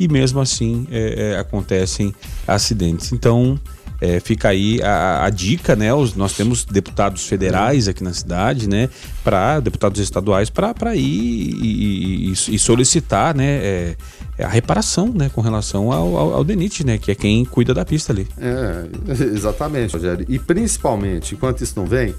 [0.00, 2.14] E mesmo assim é, é, acontecem
[2.46, 3.12] acidentes.
[3.12, 3.58] Então.
[4.04, 5.92] É, fica aí a, a dica, né?
[5.94, 8.88] Os, nós temos deputados federais aqui na cidade, né?
[9.22, 13.44] Para deputados estaduais para ir e, e- e solicitar, né?
[13.44, 13.96] é,
[14.38, 15.30] a reparação, né?
[15.34, 16.98] Com relação ao, ao, ao DENIT, né?
[16.98, 18.26] Que é quem cuida da pista ali.
[18.38, 18.86] É,
[19.24, 20.26] exatamente, Rogério.
[20.28, 22.14] E principalmente, enquanto isso não vem,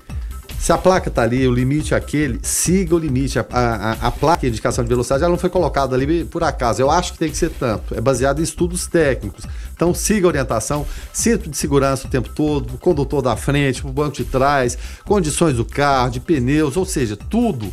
[0.59, 3.37] se a placa tá ali, o limite é aquele, siga o limite.
[3.37, 6.81] A, a, a placa de indicação de velocidade ela não foi colocada ali por acaso.
[6.81, 7.93] Eu acho que tem que ser tanto.
[7.93, 9.45] É baseado em estudos técnicos.
[9.75, 13.91] Então siga a orientação, cinto de segurança o tempo todo, o condutor da frente, o
[13.91, 17.71] banco de trás, condições do carro, de pneus, ou seja, tudo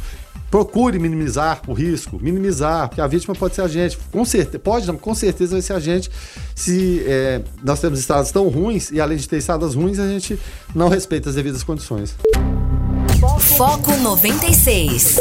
[0.53, 4.87] procure minimizar o risco, minimizar, porque a vítima pode ser a gente, com certeza, pode
[4.87, 6.11] não, com certeza vai ser a gente,
[6.55, 10.39] se é, nós temos estradas tão ruins e além de ter estradas ruins, a gente
[10.75, 12.15] não respeita as devidas condições.
[13.23, 15.17] Foco 96.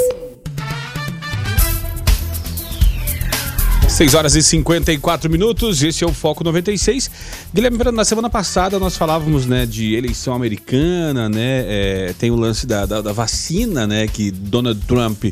[3.87, 7.11] 6 horas e 54 minutos, esse é o Foco 96.
[7.53, 11.63] Guilherme, na semana passada nós falávamos né, de eleição americana, né?
[11.67, 14.07] é, tem o lance da, da, da vacina, né?
[14.07, 15.25] Que Donald Trump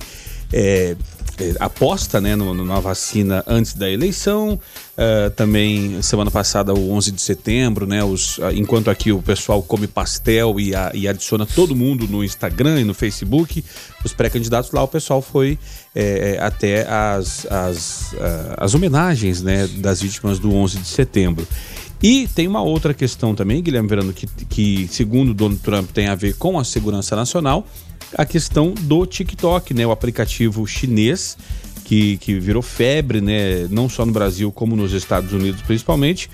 [0.54, 0.96] é,
[1.60, 4.60] aposta né, na vacina antes da eleição.
[4.98, 9.62] Ah, também, semana passada, o 11 de setembro, né, os, ah, enquanto aqui o pessoal
[9.64, 13.64] come pastel e, a- e adiciona todo mundo no Instagram e no Facebook,
[14.04, 15.58] os pré-candidatos lá, o pessoal foi
[15.96, 21.48] é, é, até as, as, ah, as homenagens né, das vítimas do 11 de setembro.
[22.02, 26.16] E tem uma outra questão também, Guilherme Verano, que, que segundo Donald Trump tem a
[26.16, 27.66] ver com a segurança nacional,
[28.18, 31.38] a questão do TikTok, né, o aplicativo chinês
[31.86, 36.30] que, que virou febre, né, não só no Brasil como nos Estados Unidos principalmente.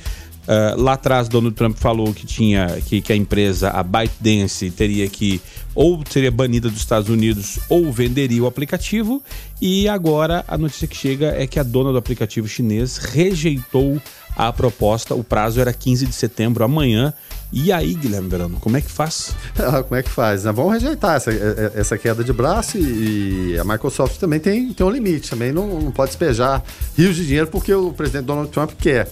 [0.47, 5.07] Ah, lá atrás, Donald Trump falou que tinha que, que a empresa, a ByteDance, teria
[5.07, 5.41] que
[5.73, 9.21] ou seria banida dos Estados Unidos ou venderia o aplicativo.
[9.61, 14.01] E agora a notícia que chega é que a dona do aplicativo chinês rejeitou
[14.35, 15.15] a proposta.
[15.15, 17.13] O prazo era 15 de setembro, amanhã.
[17.57, 19.33] E aí, Guilherme Verano, como é que faz?
[19.57, 20.43] Ah, Como é que faz?
[20.43, 20.51] né?
[20.51, 24.85] Vamos rejeitar essa, eh, essa queda de braço e, e a Microsoft também tem, tem
[24.85, 25.29] um limite.
[25.29, 26.61] Também não, não pode despejar
[26.97, 29.09] rios de dinheiro porque o presidente Donald Trump quer.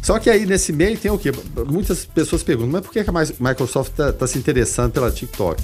[0.00, 1.32] Só que aí nesse meio tem o quê?
[1.68, 5.60] Muitas pessoas perguntam, mas por que a Mi- Microsoft está se interessando pela TikTok?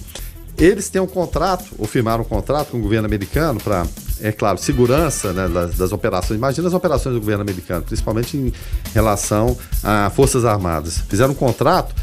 [0.59, 3.87] Eles têm um contrato, ou firmaram um contrato com o governo americano para,
[4.21, 6.37] é claro, segurança né, das, das operações.
[6.37, 8.53] Imagina as operações do governo americano, principalmente em
[8.93, 10.99] relação a Forças Armadas.
[11.09, 11.95] Fizeram um contrato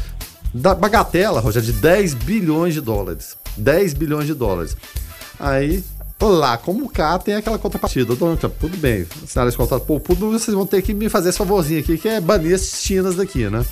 [0.54, 3.36] da bagatela, Rogério, de 10 bilhões de dólares.
[3.58, 4.74] 10 bilhões de dólares.
[5.38, 5.84] Aí,
[6.22, 8.16] lá, como cá, tem aquela contrapartida.
[8.16, 9.84] Donald Trump, tudo bem, assinaram esse contrato.
[9.84, 12.82] Pô, tudo vocês vão ter que me fazer esse favorzinho aqui, que é banir esses
[12.82, 13.62] chinas daqui, né?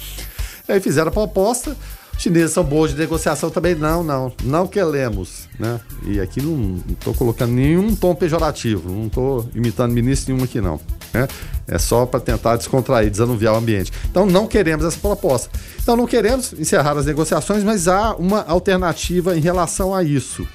[0.69, 1.75] Aí fizeram a proposta.
[2.19, 3.75] Chineses são bons de negociação também.
[3.75, 5.81] Não, não, não queremos, né?
[6.07, 10.81] E aqui não estou colocando nenhum tom pejorativo, não estou imitando ministro nenhum aqui, não.
[11.13, 11.29] Né?
[11.67, 13.93] É só para tentar descontrair, desanuviar o ambiente.
[14.11, 15.51] Então não queremos essa proposta.
[15.83, 20.47] Então não queremos encerrar as negociações, mas há uma alternativa em relação a isso.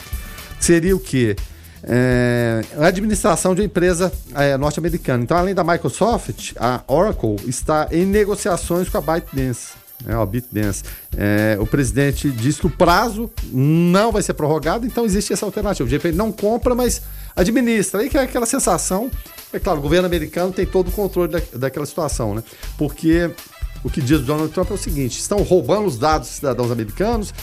[0.60, 1.36] Seria o quê?
[1.84, 5.24] É, a administração de uma empresa é, norte-americana.
[5.24, 9.79] Então, além da Microsoft, a Oracle está em negociações com a ByteDance.
[10.08, 10.84] É, a BitDance.
[11.16, 15.86] É, o presidente disse que o prazo não vai ser prorrogado, então existe essa alternativa.
[15.86, 17.02] O GP não compra, mas
[17.36, 18.02] administra.
[18.02, 19.12] Aí que é aquela sensação.
[19.52, 22.44] É claro, o governo americano tem todo o controle da, daquela situação, né?
[22.78, 23.30] Porque
[23.84, 26.72] o que diz o Donald Trump é o seguinte: estão roubando os dados dos cidadãos
[26.72, 27.34] americanos.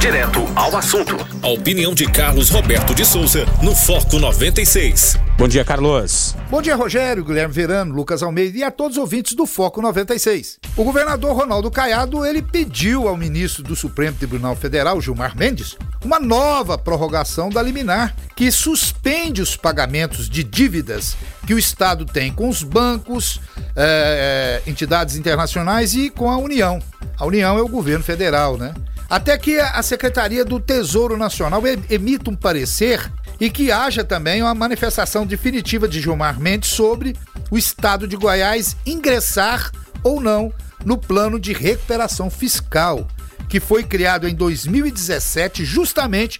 [0.00, 1.14] Direto ao assunto.
[1.42, 5.18] A opinião de Carlos Roberto de Souza no Foco 96.
[5.36, 6.34] Bom dia, Carlos.
[6.48, 10.58] Bom dia, Rogério, Guilherme Verano, Lucas Almeida e a todos os ouvintes do Foco 96.
[10.74, 16.18] O governador Ronaldo Caiado, ele pediu ao ministro do Supremo Tribunal Federal, Gilmar Mendes, uma
[16.18, 21.14] nova prorrogação da liminar que suspende os pagamentos de dívidas
[21.46, 23.38] que o Estado tem com os bancos,
[23.76, 26.80] eh, eh, entidades internacionais e com a União.
[27.18, 28.72] A União é o governo federal, né?
[29.10, 34.54] Até que a Secretaria do Tesouro Nacional emita um parecer e que haja também uma
[34.54, 37.16] manifestação definitiva de Gilmar Mendes sobre
[37.50, 39.72] o estado de Goiás ingressar
[40.04, 43.08] ou não no plano de recuperação fiscal,
[43.48, 46.38] que foi criado em 2017 justamente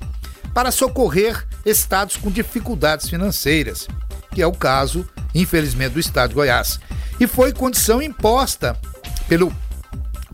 [0.54, 3.88] para socorrer estados com dificuldades financeiras,
[4.30, 5.04] que é o caso,
[5.35, 6.78] infelizmente, do estado de Goiás.
[7.18, 8.78] E foi condição imposta
[9.28, 9.52] pelo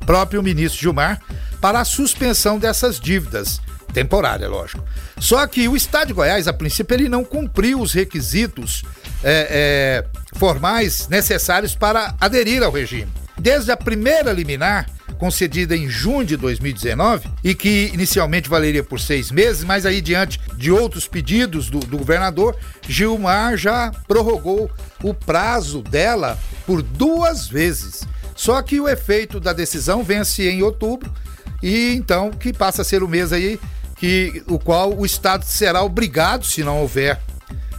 [0.04, 1.18] próprio ministro Gilmar
[1.60, 3.60] para a suspensão dessas dívidas,
[3.92, 4.84] temporária, lógico.
[5.18, 8.84] Só que o Estado de Goiás, a princípio, ele não cumpriu os requisitos
[9.22, 13.10] é, é, formais necessários para aderir ao regime.
[13.38, 14.86] Desde a primeira liminar,
[15.18, 20.40] concedida em junho de 2019 e que inicialmente valeria por seis meses, mas aí diante
[20.56, 24.70] de outros pedidos do, do governador, Gilmar já prorrogou
[25.02, 28.06] o prazo dela por duas vezes.
[28.34, 31.10] Só que o efeito da decisão vence em outubro
[31.62, 33.58] e então que passa a ser o mês aí
[33.96, 37.18] que o qual o estado será obrigado, se não houver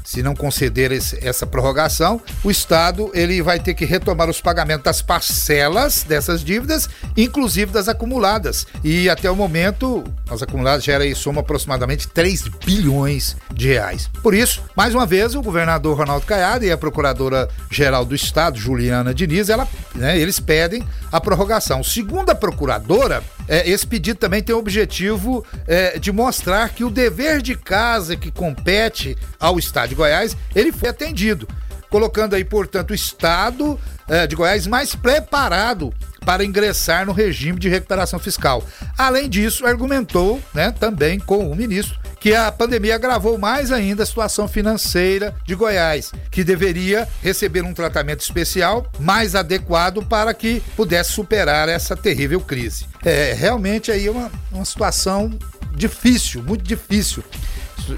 [0.08, 4.86] se não conceder esse, essa prorrogação, o Estado ele vai ter que retomar os pagamentos
[4.86, 8.66] das parcelas dessas dívidas, inclusive das acumuladas.
[8.86, 14.10] E até o momento, as acumuladas geram aí soma aproximadamente 3 bilhões de reais.
[14.24, 19.14] Por isso, mais uma vez, o governador Ronaldo Caiado e a procuradora-geral do Estado, Juliana
[19.14, 21.84] Diniz, ela, né, eles pedem a prorrogação.
[21.84, 26.90] Segundo a procuradora, é, esse pedido também tem o objetivo é, de mostrar que o
[26.90, 31.48] dever de casa que compete ao Estado de Goiás, ele foi atendido,
[31.90, 35.94] colocando aí, portanto, o Estado é, de Goiás mais preparado
[36.28, 38.62] para ingressar no regime de recuperação fiscal.
[38.98, 44.06] Além disso, argumentou né, também com o ministro que a pandemia agravou mais ainda a
[44.06, 51.14] situação financeira de Goiás, que deveria receber um tratamento especial mais adequado para que pudesse
[51.14, 52.88] superar essa terrível crise.
[53.06, 55.32] É realmente aí uma, uma situação
[55.76, 57.24] difícil, muito difícil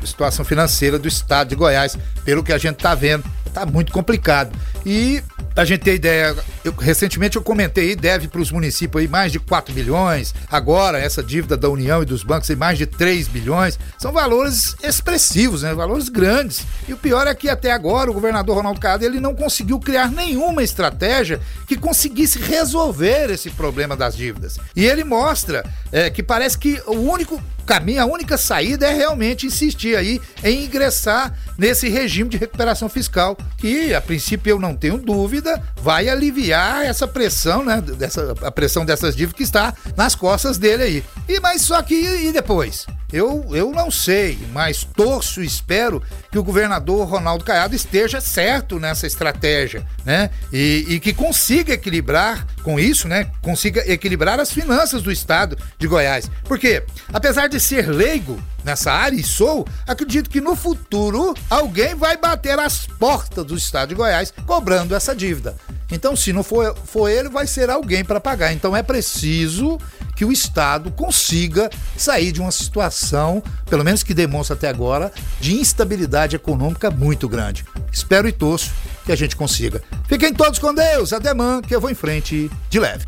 [0.06, 3.24] situação financeira do estado de Goiás, pelo que a gente está vendo.
[3.44, 4.56] Está muito complicado.
[4.86, 5.24] E
[5.60, 9.40] a gente ter ideia, eu, recentemente eu comentei, deve para os municípios aí mais de
[9.40, 13.78] 4 bilhões, agora essa dívida da União e dos bancos aí mais de 3 bilhões,
[13.98, 15.74] são valores expressivos, né?
[15.74, 16.66] valores grandes.
[16.88, 20.10] E o pior é que até agora o governador Ronaldo Caiado ele não conseguiu criar
[20.10, 24.58] nenhuma estratégia que conseguisse resolver esse problema das dívidas.
[24.74, 29.46] E ele mostra é, que parece que o único caminho, a única saída é realmente
[29.46, 34.98] insistir aí em ingressar nesse regime de recuperação fiscal, que a princípio eu não tenho
[34.98, 40.58] dúvida, vai aliviar essa pressão, né, dessa a pressão dessas dívidas que está nas costas
[40.58, 41.04] dele aí.
[41.28, 42.88] E mas só que e depois?
[43.12, 46.02] Eu, eu não sei, mas torço e espero
[46.32, 50.30] que o governador Ronaldo Caiado esteja certo nessa estratégia, né?
[50.54, 53.32] E, e, que consiga equilibrar com isso, né?
[53.42, 56.30] Consiga equilibrar as finanças do estado de Goiás.
[56.44, 62.18] Porque, apesar de ser leigo nessa área e sou, acredito que no futuro alguém vai
[62.18, 65.56] bater as portas do estado de Goiás cobrando essa dívida.
[65.92, 68.54] Então, se não for, for ele, vai ser alguém para pagar.
[68.54, 69.80] Então, é preciso
[70.16, 75.56] que o Estado consiga sair de uma situação, pelo menos que demonstra até agora, de
[75.56, 77.66] instabilidade econômica muito grande.
[77.92, 78.72] Espero e torço
[79.06, 79.82] que a gente consiga.
[80.08, 83.06] Fiquem todos com Deus, ademã, que eu vou em frente de leve.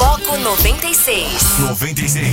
[0.00, 1.58] Foco 96.
[1.58, 2.26] 96.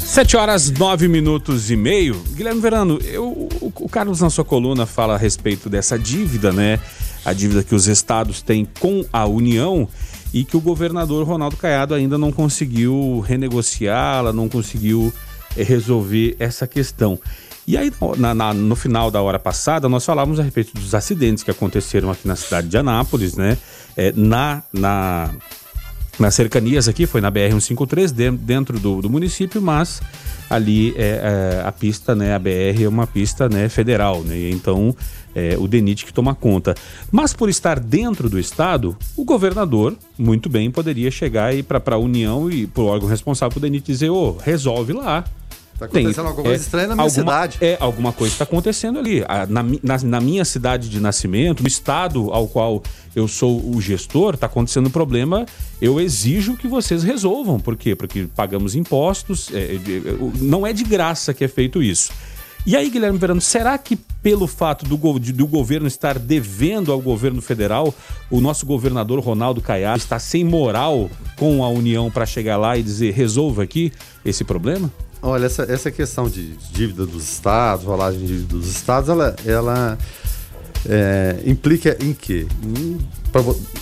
[0.00, 2.20] 7 horas 9 minutos e meio.
[2.34, 6.80] Guilherme Verano, eu, o, o Carlos na sua coluna fala a respeito dessa dívida, né?
[7.24, 9.88] A dívida que os estados têm com a União
[10.34, 15.14] e que o governador Ronaldo Caiado ainda não conseguiu renegociá-la, não conseguiu
[15.56, 17.16] eh, resolver essa questão.
[17.68, 21.44] E aí, na, na, no final da hora passada, nós falávamos a respeito dos acidentes
[21.44, 23.58] que aconteceram aqui na cidade de Anápolis, né?
[23.94, 25.30] É, na, na,
[26.18, 30.00] nas cercanias aqui, foi na BR-153, dentro do, do município, mas
[30.48, 34.48] ali é, é, a pista, né, a BR é uma pista né, federal, né?
[34.48, 34.96] Então
[35.34, 36.74] é, o DENIT que toma conta.
[37.12, 41.98] Mas por estar dentro do estado, o governador, muito bem, poderia chegar e para a
[41.98, 45.22] União e para o órgão responsável, o DENIT dizer, ô, oh, resolve lá.
[45.78, 47.58] Tá acontecendo Tem, alguma coisa é, estranha na minha alguma, cidade.
[47.60, 49.20] É, alguma coisa está acontecendo ali.
[49.48, 52.82] Na, na, na minha cidade de nascimento, no estado ao qual
[53.14, 55.46] eu sou o gestor, está acontecendo um problema.
[55.80, 57.60] Eu exijo que vocês resolvam.
[57.60, 57.94] Por quê?
[57.94, 59.50] Porque pagamos impostos.
[59.54, 62.10] é, de- o- não é de graça que é feito isso.
[62.66, 67.00] E aí, Guilherme Verano, será que pelo fato do, go- do governo estar devendo ao
[67.00, 67.94] governo federal,
[68.28, 72.82] o nosso governador Ronaldo Caiado está sem moral com a União para chegar lá e
[72.82, 73.92] dizer resolva aqui
[74.24, 74.90] esse problema?
[75.20, 79.98] Olha, essa, essa questão de dívida dos estados, rolagem de dívida dos estados, ela, ela
[80.88, 82.46] é, implica em quê?
[82.62, 82.98] Em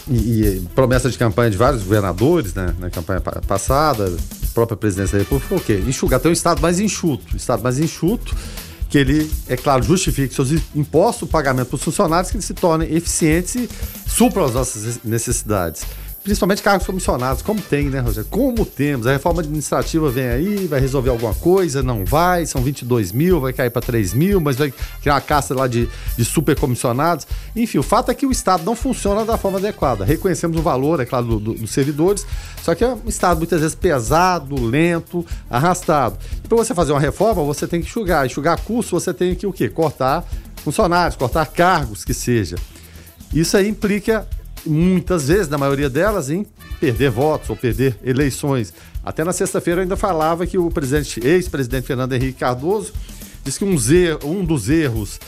[0.09, 4.17] e, e promessa de campanha de vários governadores, né, na campanha pa- passada,
[4.55, 5.83] própria presidência da República, o quê?
[5.87, 7.37] Enxugar, ter um estado mais enxuto.
[7.37, 8.35] Estado mais enxuto,
[8.89, 12.55] que ele, é claro, justifique seus impostos, o pagamento para os funcionários, que eles se
[12.55, 13.69] tornem eficientes e
[14.09, 15.83] supram as nossas necessidades.
[16.27, 18.29] Principalmente cargos comissionados, como tem, né, Rogério?
[18.29, 19.07] Como temos.
[19.07, 23.53] A reforma administrativa vem aí, vai resolver alguma coisa, não vai, são 22 mil, vai
[23.53, 27.27] cair para 3 mil, mas vai criar uma caça lá de, de super comissionados.
[27.55, 30.05] Enfim, o fato é que o Estado não funciona da forma adequada.
[30.05, 32.27] Reconhecemos o valor, é claro, do- do- dos servidores,
[32.63, 36.19] só que é um Estado muitas vezes pesado, lento, arrastado.
[36.49, 38.27] Para você fazer uma reforma, você tem que enxugar.
[38.27, 39.69] Enxugar custo, você tem que o quê?
[39.69, 40.25] Cortar
[40.65, 42.57] funcionários, cortar cargos, que seja.
[43.33, 44.27] Isso aí implica,
[44.67, 46.47] muitas vezes, na maioria delas, em
[46.81, 48.73] perder votos ou perder eleições.
[49.05, 52.93] Até na sexta-feira ainda falava que o presidente, ex-presidente Fernando Henrique Cardoso
[53.45, 55.21] disse que um, zer- um dos erros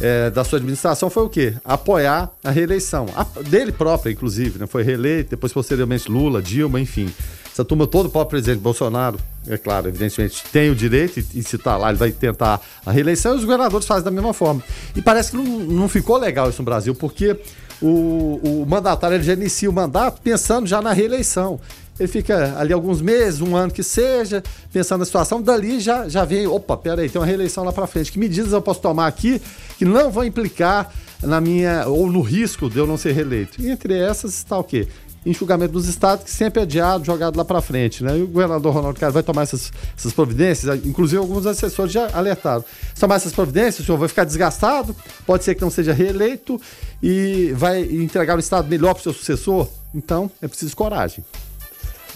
[0.00, 1.54] eh, da sua administração foi o quê?
[1.64, 3.06] Apoiar a reeleição.
[3.14, 4.66] A- dele própria, inclusive, né?
[4.66, 7.08] Foi reeleito, depois posteriormente Lula, Dilma, enfim.
[7.52, 11.58] Essa turma toda, o próprio presidente Bolsonaro, é claro, evidentemente, tem o direito, e, se
[11.58, 14.62] tá lá, ele vai tentar a reeleição, e os governadores fazem da mesma forma.
[14.96, 17.36] E parece que não, não ficou legal isso no Brasil, porque
[17.80, 21.60] o, o mandatário ele já inicia o mandato pensando já na reeleição.
[21.98, 26.24] Ele fica ali alguns meses, um ano que seja, pensando na situação, dali já, já
[26.24, 28.10] vem, opa, peraí, tem uma reeleição lá para frente.
[28.10, 29.40] Que medidas eu posso tomar aqui
[29.76, 30.90] que não vão implicar
[31.22, 33.60] na minha, ou no risco de eu não ser reeleito?
[33.60, 34.88] E entre essas está o quê?
[35.24, 38.02] Enxugamento dos estados, que sempre é adiado, jogado lá para frente.
[38.02, 38.18] Né?
[38.18, 42.64] E o governador Ronaldo Caiado vai tomar essas, essas providências, inclusive alguns assessores já alertaram.
[42.94, 44.96] Se tomar essas providências, o senhor vai ficar desgastado,
[45.26, 46.60] pode ser que não seja reeleito
[47.02, 49.68] e vai entregar o estado melhor para o seu sucessor.
[49.94, 51.24] Então, é preciso coragem.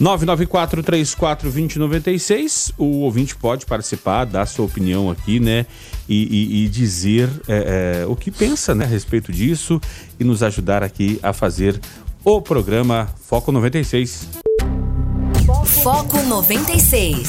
[0.00, 2.72] 994-34-2096.
[2.78, 5.66] O ouvinte pode participar, dar sua opinião aqui, né?
[6.08, 9.80] E, e- e dizer é, é, o que pensa né, a respeito disso
[10.20, 11.80] e nos ajudar aqui a fazer
[12.24, 14.28] o programa Foco 96.
[15.82, 17.28] Foco 96.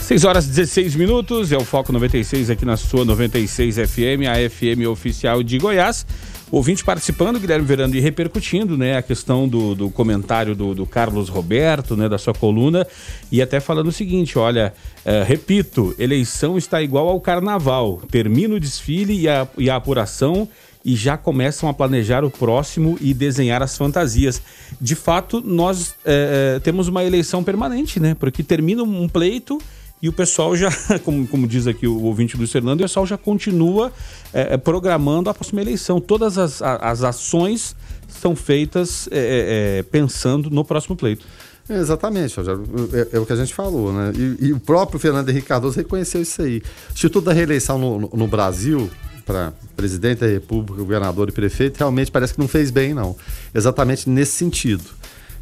[0.00, 4.48] 6 horas e 16 minutos, é o Foco 96 aqui na sua 96 FM, a
[4.48, 6.06] FM oficial de Goiás.
[6.50, 11.28] Ouvinte participando, Guilherme Verano, e repercutindo né, a questão do, do comentário do, do Carlos
[11.28, 12.86] Roberto, né, da sua coluna,
[13.30, 14.72] e até falando o seguinte: olha,
[15.04, 18.00] eh, repito, eleição está igual ao carnaval.
[18.10, 20.48] Termina o desfile e a, e a apuração
[20.84, 24.42] e já começam a planejar o próximo e desenhar as fantasias.
[24.80, 28.14] De fato, nós eh, temos uma eleição permanente, né?
[28.14, 29.58] Porque termina um pleito
[30.02, 30.68] e o pessoal já,
[31.02, 33.90] como, como diz aqui o ouvinte Luiz Fernando, o pessoal já continua
[34.32, 36.00] eh, programando a próxima eleição.
[36.00, 37.74] Todas as, as ações
[38.06, 41.24] são feitas eh, eh, pensando no próximo pleito.
[41.66, 42.38] É, Exatamente.
[42.40, 44.12] É, é o que a gente falou, né?
[44.14, 46.58] E, e o próprio Fernando Henrique Cardoso reconheceu isso aí.
[46.90, 48.90] O Instituto da Reeleição no, no- no Brasil,
[49.24, 53.16] para presidente da República, governador e prefeito, realmente parece que não fez bem, não.
[53.54, 54.84] Exatamente nesse sentido.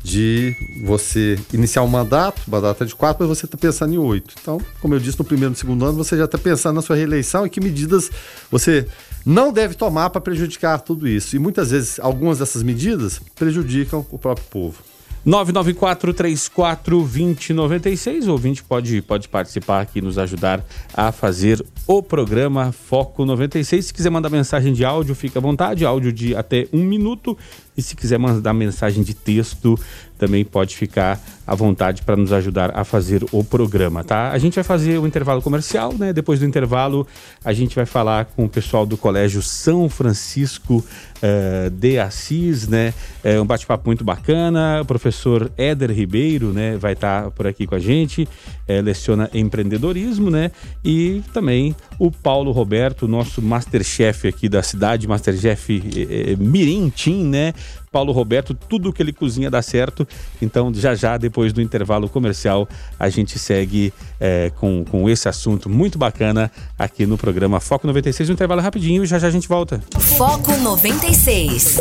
[0.05, 0.53] De
[0.85, 4.35] você iniciar um mandato, mandato é de quatro, mas você está pensando em oito.
[4.41, 6.83] Então, como eu disse, no primeiro e no segundo ano, você já está pensando na
[6.83, 8.11] sua reeleição e que medidas
[8.51, 8.89] você
[9.25, 11.37] não deve tomar para prejudicar tudo isso.
[11.37, 14.83] E muitas vezes, algumas dessas medidas prejudicam o próprio povo.
[15.27, 18.27] 994-34-2096.
[18.27, 20.65] O ouvinte pode, pode participar aqui, nos ajudar
[20.95, 23.87] a fazer o programa Foco 96.
[23.87, 25.85] Se quiser mandar mensagem de áudio, fica à vontade.
[25.85, 27.39] Áudio de até um minuto.
[27.77, 29.79] E se quiser mandar mensagem de texto,
[30.23, 34.31] também pode ficar à vontade para nos ajudar a fazer o programa, tá?
[34.31, 36.13] A gente vai fazer o intervalo comercial, né?
[36.13, 37.05] Depois do intervalo,
[37.45, 40.85] a gente vai falar com o pessoal do Colégio São Francisco
[41.21, 42.95] eh, de Assis, né?
[43.25, 44.83] É um bate-papo muito bacana.
[44.83, 46.77] O professor Éder Ribeiro, né?
[46.77, 48.29] Vai estar por aqui com a gente,
[48.69, 50.53] eh, leciona empreendedorismo, né?
[50.85, 57.25] E também o Paulo Roberto, nosso Masterchef aqui da cidade, Masterchef eh, eh, Mirim Tim,
[57.25, 57.53] né?
[57.93, 60.09] Paulo Roberto, tudo que ele cozinha dá certo.
[60.41, 62.67] Então, já já, depois do intervalo comercial,
[62.99, 68.31] a gente segue eh, com, com esse assunto muito bacana aqui no programa Foco 96.
[68.31, 69.83] Um intervalo rapidinho e já já a gente volta.
[70.17, 71.79] Foco 96.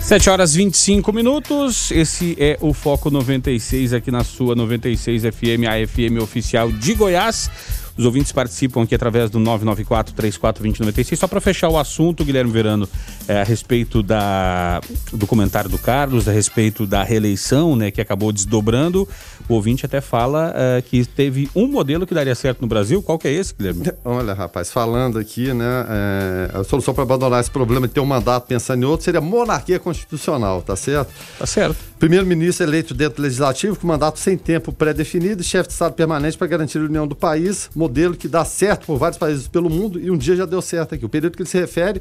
[0.00, 1.90] 7 horas 25 minutos.
[1.90, 7.50] Esse é o Foco 96 aqui na sua 96 FM, a FM oficial de Goiás.
[7.96, 11.16] Os ouvintes participam aqui através do 994-34-2096.
[11.16, 12.88] Só para fechar o assunto, Guilherme Verano,
[13.28, 14.80] é, a respeito da,
[15.12, 19.08] do comentário do Carlos, a respeito da reeleição, né, que acabou desdobrando.
[19.48, 23.02] O ouvinte até fala é, que teve um modelo que daria certo no Brasil.
[23.02, 23.92] Qual que é esse, Guilherme?
[24.04, 28.06] Olha, rapaz, falando aqui, né, é, a solução para abandonar esse problema de ter um
[28.06, 31.12] mandato pensando em outro seria monarquia constitucional, tá certo?
[31.38, 31.76] Tá certo.
[31.98, 36.46] Primeiro-ministro eleito dentro do legislativo com mandato sem tempo pré-definido chefe de Estado permanente para
[36.46, 40.10] garantir a união do país, modelo que dá certo por vários países pelo mundo e
[40.10, 41.04] um dia já deu certo aqui.
[41.04, 42.00] O período que ele se refere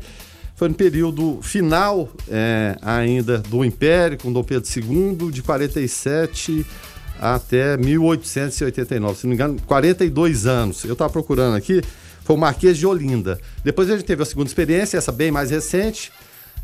[0.55, 6.65] foi no período final é, ainda do Império, com Dom Pedro II, de 47
[7.19, 10.83] até 1889, se não me engano, 42 anos.
[10.83, 11.81] Eu estava procurando aqui,
[12.23, 13.39] foi o Marquês de Olinda.
[13.63, 16.11] Depois a gente teve a segunda experiência, essa bem mais recente,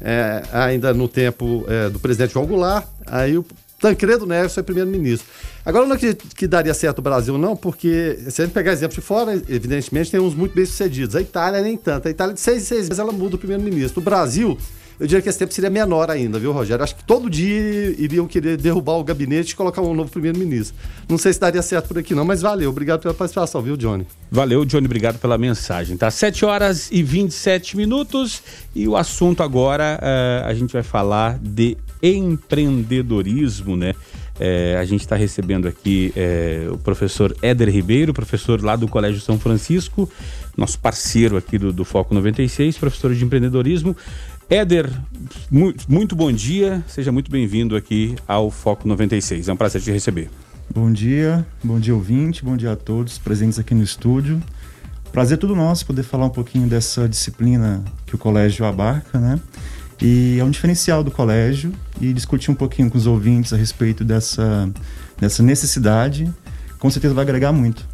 [0.01, 3.45] é, ainda no tempo é, do presidente João Goulart, aí o
[3.80, 5.27] Tancredo Neves foi primeiro-ministro.
[5.65, 8.73] Agora, eu não acredito que daria certo o Brasil, não, porque se a gente pegar
[8.73, 11.15] exemplos de fora, evidentemente tem uns muito bem-sucedidos.
[11.15, 12.07] A Itália nem tanto.
[12.07, 14.01] A Itália, de seis em seis meses, ela muda o primeiro-ministro.
[14.01, 14.57] O Brasil,
[14.99, 16.84] eu diria que esse tempo seria menor ainda, viu, Rogério?
[16.84, 20.75] Acho que todo dia iriam querer derrubar o gabinete e colocar um novo primeiro-ministro.
[21.07, 22.69] Não sei se daria certo por aqui, não, mas valeu.
[22.69, 24.05] Obrigado pela participação, viu, Johnny?
[24.30, 25.95] Valeu, Johnny, obrigado pela mensagem.
[25.95, 28.43] Tá 7 horas e 27 minutos
[28.75, 33.93] e o assunto agora eh, a gente vai falar de empreendedorismo, né?
[34.39, 39.20] Eh, a gente está recebendo aqui eh, o professor Éder Ribeiro, professor lá do Colégio
[39.20, 40.10] São Francisco,
[40.56, 43.95] nosso parceiro aqui do, do Foco 96, professor de empreendedorismo.
[44.50, 44.89] Éder,
[45.52, 49.50] mu- muito bom dia, seja muito bem-vindo aqui ao Foco 96.
[49.50, 50.30] É um prazer te receber.
[50.74, 54.41] Bom dia, bom dia ouvinte, bom dia a todos presentes aqui no estúdio.
[55.12, 59.39] Prazer todo nosso poder falar um pouquinho dessa disciplina que o colégio abarca, né?
[60.02, 64.06] E é um diferencial do colégio e discutir um pouquinho com os ouvintes a respeito
[64.06, 64.70] dessa,
[65.18, 66.32] dessa necessidade,
[66.78, 67.86] com certeza vai agregar muito.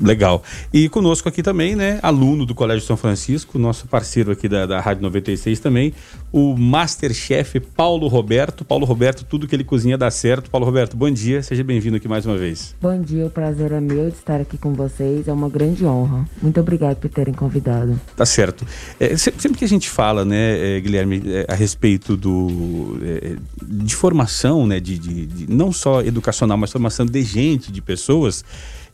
[0.00, 0.42] Legal.
[0.72, 4.80] E conosco aqui também, né, aluno do Colégio São Francisco, nosso parceiro aqui da, da
[4.80, 5.92] Rádio 96 também,
[6.32, 8.64] o Masterchef Paulo Roberto.
[8.64, 10.50] Paulo Roberto, tudo que ele cozinha dá certo.
[10.50, 12.74] Paulo Roberto, bom dia, seja bem-vindo aqui mais uma vez.
[12.80, 15.28] Bom dia, o prazer é meu de estar aqui com vocês.
[15.28, 16.28] É uma grande honra.
[16.42, 17.98] Muito obrigado por terem convidado.
[18.16, 18.66] Tá certo.
[18.98, 23.36] É, se- sempre que a gente fala, né, é, Guilherme, é, a respeito do é,
[23.62, 28.44] de formação, né, de, de- de- não só educacional, mas formação de gente, de pessoas,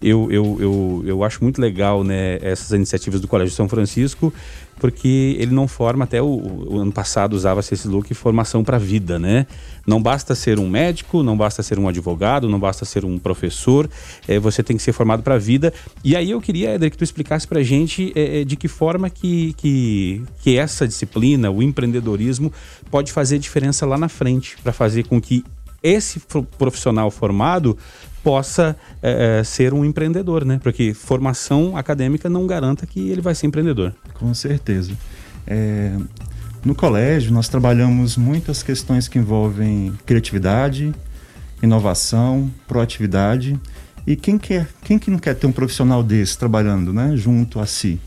[0.03, 4.33] eu, eu, eu, eu acho muito legal, né, essas iniciativas do Colégio São Francisco,
[4.79, 8.81] porque ele não forma até o, o ano passado usava-se esse look formação para a
[8.81, 9.47] vida, né?
[9.87, 13.89] Não basta ser um médico, não basta ser um advogado, não basta ser um professor,
[14.27, 15.73] é, você tem que ser formado para a vida.
[16.03, 19.09] E aí eu queria, Éder, que tu explicasse para gente é, é, de que forma
[19.09, 22.53] que, que, que essa disciplina, o empreendedorismo,
[22.91, 25.45] pode fazer diferença lá na frente, para fazer com que
[25.83, 27.77] esse pro- profissional formado
[28.23, 30.61] possa é, é, ser um empreendedor, né?
[30.63, 33.95] Porque formação acadêmica não garanta que ele vai ser empreendedor.
[34.15, 34.93] Com certeza.
[35.47, 35.97] É,
[36.65, 40.95] no colégio, nós trabalhamos muitas questões que envolvem criatividade,
[41.63, 43.59] inovação, proatividade.
[44.07, 47.67] E quem, quer, quem que não quer ter um profissional desse trabalhando né, junto a
[47.67, 48.01] si?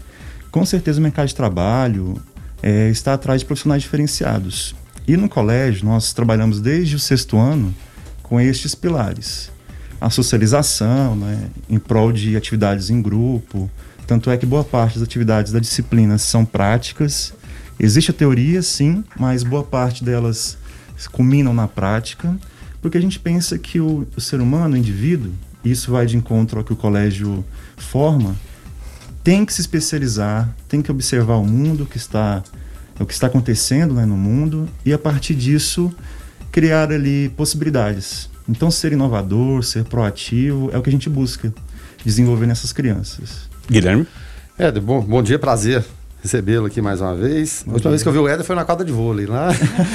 [0.52, 2.16] Com certeza o mercado de trabalho
[2.64, 4.74] é, está atrás de profissionais diferenciados.
[5.08, 7.76] E no colégio, nós trabalhamos desde o sexto ano
[8.24, 9.52] com estes pilares.
[10.06, 13.70] A socialização, né, em prol de atividades em grupo.
[14.06, 17.34] Tanto é que boa parte das atividades da disciplina são práticas.
[17.80, 20.60] Existe a teoria, sim, mas boa parte delas
[21.12, 22.38] culminam na prática,
[22.82, 25.34] porque a gente pensa que o, o ser humano, o indivíduo,
[25.64, 27.44] e isso vai de encontro ao que o colégio
[27.76, 28.36] forma,
[29.24, 32.44] tem que se especializar, tem que observar o mundo que está
[33.00, 35.92] o que está acontecendo né, no mundo e a partir disso
[36.52, 38.30] criar ali possibilidades.
[38.48, 41.54] Então ser inovador, ser proativo é o que a gente busca
[42.04, 43.50] desenvolver nessas crianças.
[43.70, 44.06] Guilherme?
[44.58, 45.84] Éder, bom, bom dia, prazer
[46.26, 47.64] recebê-lo aqui mais uma vez.
[47.68, 49.50] A última vez que eu vi o Éder foi na quadra de vôlei, lá,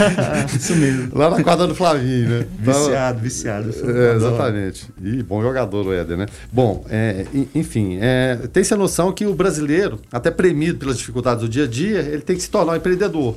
[0.54, 1.10] Isso mesmo.
[1.12, 2.46] lá na quadra do Flavinho, né?
[2.60, 3.70] Viciado, viciado.
[3.70, 4.86] É, exatamente.
[5.02, 6.26] E bom jogador o Éder, né?
[6.52, 11.42] Bom, é, en- enfim, é, tem-se a noção que o brasileiro, até premido pelas dificuldades
[11.42, 13.36] do dia a dia, ele tem que se tornar um empreendedor.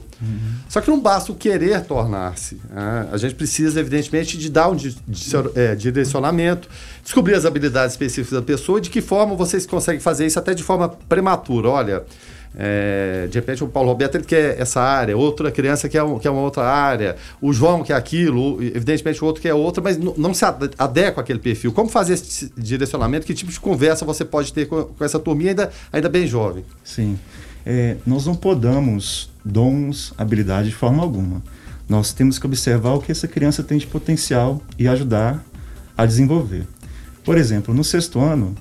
[0.70, 2.60] Só que não basta o querer tornar-se.
[2.70, 3.08] né?
[3.12, 6.70] A gente precisa, evidentemente, de dar um di- di- é, direcionamento,
[7.04, 10.54] descobrir as habilidades específicas da pessoa e de que forma vocês conseguem fazer isso até
[10.54, 11.70] de forma prematura.
[11.70, 12.04] Olha,
[12.56, 16.30] é, de repente o Paulo Roberto ele quer essa área, outra criança quer, um- quer
[16.30, 20.46] uma outra área, o João quer aquilo, evidentemente o outro quer outra, mas não se
[20.46, 21.72] ade- adequa àquele perfil.
[21.72, 23.26] Como fazer esse direcionamento?
[23.26, 26.64] Que tipo de conversa você pode ter com, com essa turminha ainda, ainda bem jovem?
[26.84, 27.18] Sim.
[27.66, 31.42] É, nós não podamos dons, habilidade de forma alguma.
[31.88, 35.44] Nós temos que observar o que essa criança tem de potencial e ajudar
[35.98, 36.66] a desenvolver.
[37.24, 38.56] Por exemplo, no sexto ano,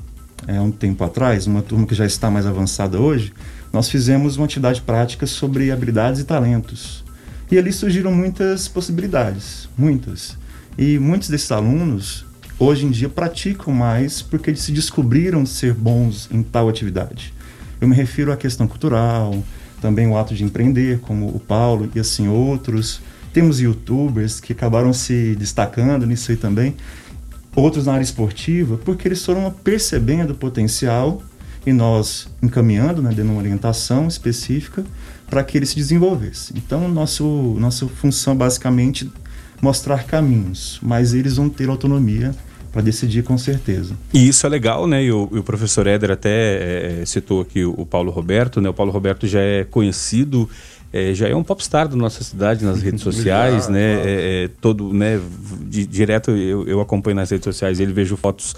[0.46, 3.32] é, um tempo atrás, uma turma que já está mais avançada hoje,
[3.72, 7.02] nós fizemos uma atividade prática sobre habilidades e talentos.
[7.50, 10.36] E ali surgiram muitas possibilidades, muitas.
[10.76, 12.24] E muitos desses alunos,
[12.58, 17.32] hoje em dia, praticam mais porque eles se descobriram ser bons em tal atividade.
[17.80, 19.42] Eu me refiro à questão cultural,
[19.80, 23.00] também o ato de empreender, como o Paulo e assim outros.
[23.32, 26.76] Temos youtubers que acabaram se destacando nisso aí também.
[27.56, 31.22] Outros na área esportiva, porque eles foram percebendo o potencial
[31.64, 34.84] e nós encaminhando, né, dando uma orientação específica
[35.28, 36.56] para que eles se desenvolvessem.
[36.56, 37.24] Então, nosso,
[37.58, 39.10] nossa função basicamente
[39.60, 42.34] mostrar caminhos, mas eles vão ter autonomia
[42.72, 43.94] para decidir com certeza.
[44.12, 45.04] E isso é legal, né?
[45.04, 48.68] E o, e o professor Éder até eh, citou aqui o, o Paulo Roberto, né?
[48.68, 50.48] O Paulo Roberto já é conhecido
[50.92, 53.80] é, já é um popstar da nossa cidade nas redes sociais, né?
[53.80, 55.18] É, é, todo, né?
[55.62, 58.54] di- direto eu, eu acompanho nas redes sociais, ele vejo fotos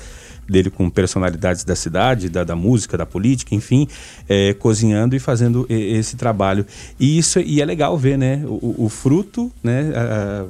[0.49, 3.87] dele com personalidades da cidade, da, da música, da política, enfim,
[4.29, 6.67] é, cozinhando e fazendo esse trabalho.
[6.99, 8.43] E isso e é legal ver, né?
[8.47, 9.93] O, o- fruto, né?
[9.95, 10.47] a- a-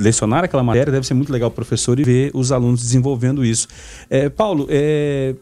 [0.00, 3.68] lecionar aquela matéria deve ser muito legal professor e ver os alunos desenvolvendo isso.
[4.08, 5.34] É, Paulo, é,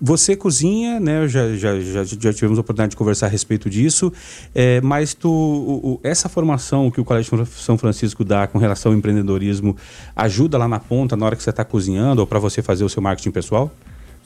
[0.00, 1.28] você cozinha, né?
[1.28, 4.12] Já, já, já, já tivemos a oportunidade de conversar a respeito disso,
[4.54, 8.92] é, mas tu, o- o- essa formação que o Colégio São Francisco dá com relação
[8.92, 9.76] ao empreendedorismo
[10.16, 12.88] ajuda lá na ponta, na hora que você está cozinhando ou para você fazer o
[12.88, 13.70] seu marketing pessoal?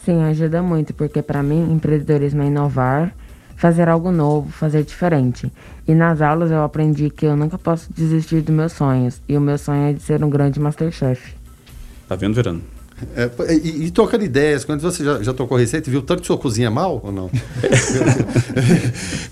[0.05, 3.15] Sim, ajuda muito, porque para mim, empreendedorismo é inovar,
[3.57, 5.51] fazer algo novo, fazer diferente.
[5.89, 9.21] E nas aulas eu aprendi que eu nunca posso desistir dos meus sonhos.
[9.29, 11.35] E o meu sonho é de ser um grande Masterchef.
[12.09, 12.61] Tá vendo, Verano?
[13.17, 16.39] É, e, e trocando ideias, quando você já, já tocou receita, viu tanto que sua
[16.39, 17.31] cozinha mal ou não?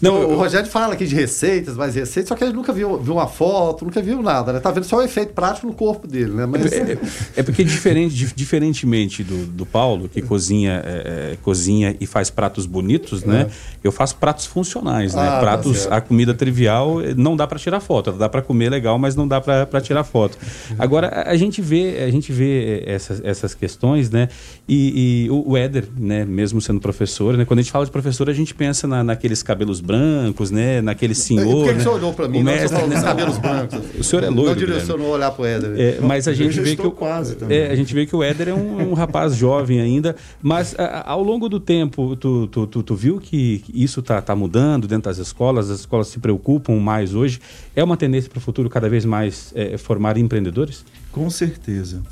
[0.00, 3.14] não, o Rogério fala aqui de receitas, mais receitas, só que ele nunca viu, viu
[3.14, 4.60] uma foto, nunca viu nada, né?
[4.60, 6.46] Tá vendo só o efeito prático no corpo dele, né?
[6.46, 6.98] Mas É,
[7.36, 12.30] é porque diferente, dif- diferentemente do, do Paulo, que cozinha, é, é, cozinha e faz
[12.30, 13.48] pratos bonitos, né?
[13.82, 15.22] Eu faço pratos funcionais, né?
[15.22, 15.92] Ah, tá pratos, certo.
[15.92, 19.26] a comida trivial eh, não dá para tirar foto, dá para comer legal, mas não
[19.26, 20.38] dá para tirar foto.
[20.78, 23.20] Agora a, gente vê, a gente vê eh, essas,
[23.52, 24.28] essas questões, né?
[24.68, 26.24] E, e o, o Éder, né?
[26.24, 27.44] Mesmo sendo professor, né?
[27.44, 30.80] Quando a gente fala de professor, a gente pensa na, naqueles cabelos brancos, né?
[30.80, 31.44] Naquele senhor.
[31.44, 31.82] Por que, que né?
[31.84, 32.40] você olhou pra mim?
[32.40, 33.02] O Não, mestre, dos né?
[33.02, 33.78] cabelos brancos.
[33.98, 34.74] O senhor é Não loiro, Guilherme.
[34.80, 35.74] direcionou olhar pro Éder.
[35.78, 37.58] É, mas a gente vê que o, quase também.
[37.58, 41.04] é, a gente vê que o Éder é um, um rapaz jovem ainda, mas a-
[41.10, 45.10] ao longo do tempo, tu, tu, tu, tu viu que isso tá, tá mudando dentro
[45.10, 47.40] das escolas, as escolas se preocupam mais hoje.
[47.76, 50.84] É uma tendência para o futuro cada vez mais é, formar empreendedores?
[51.10, 52.02] Com certeza.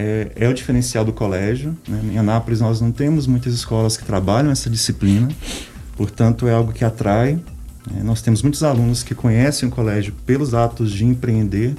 [0.00, 1.76] É, é o diferencial do colégio.
[1.88, 2.12] Né?
[2.12, 5.28] Em Anápolis, nós não temos muitas escolas que trabalham essa disciplina,
[5.96, 7.32] portanto, é algo que atrai.
[7.90, 8.02] né?
[8.04, 11.74] Nós temos muitos alunos que conhecem o colégio pelos atos de empreender,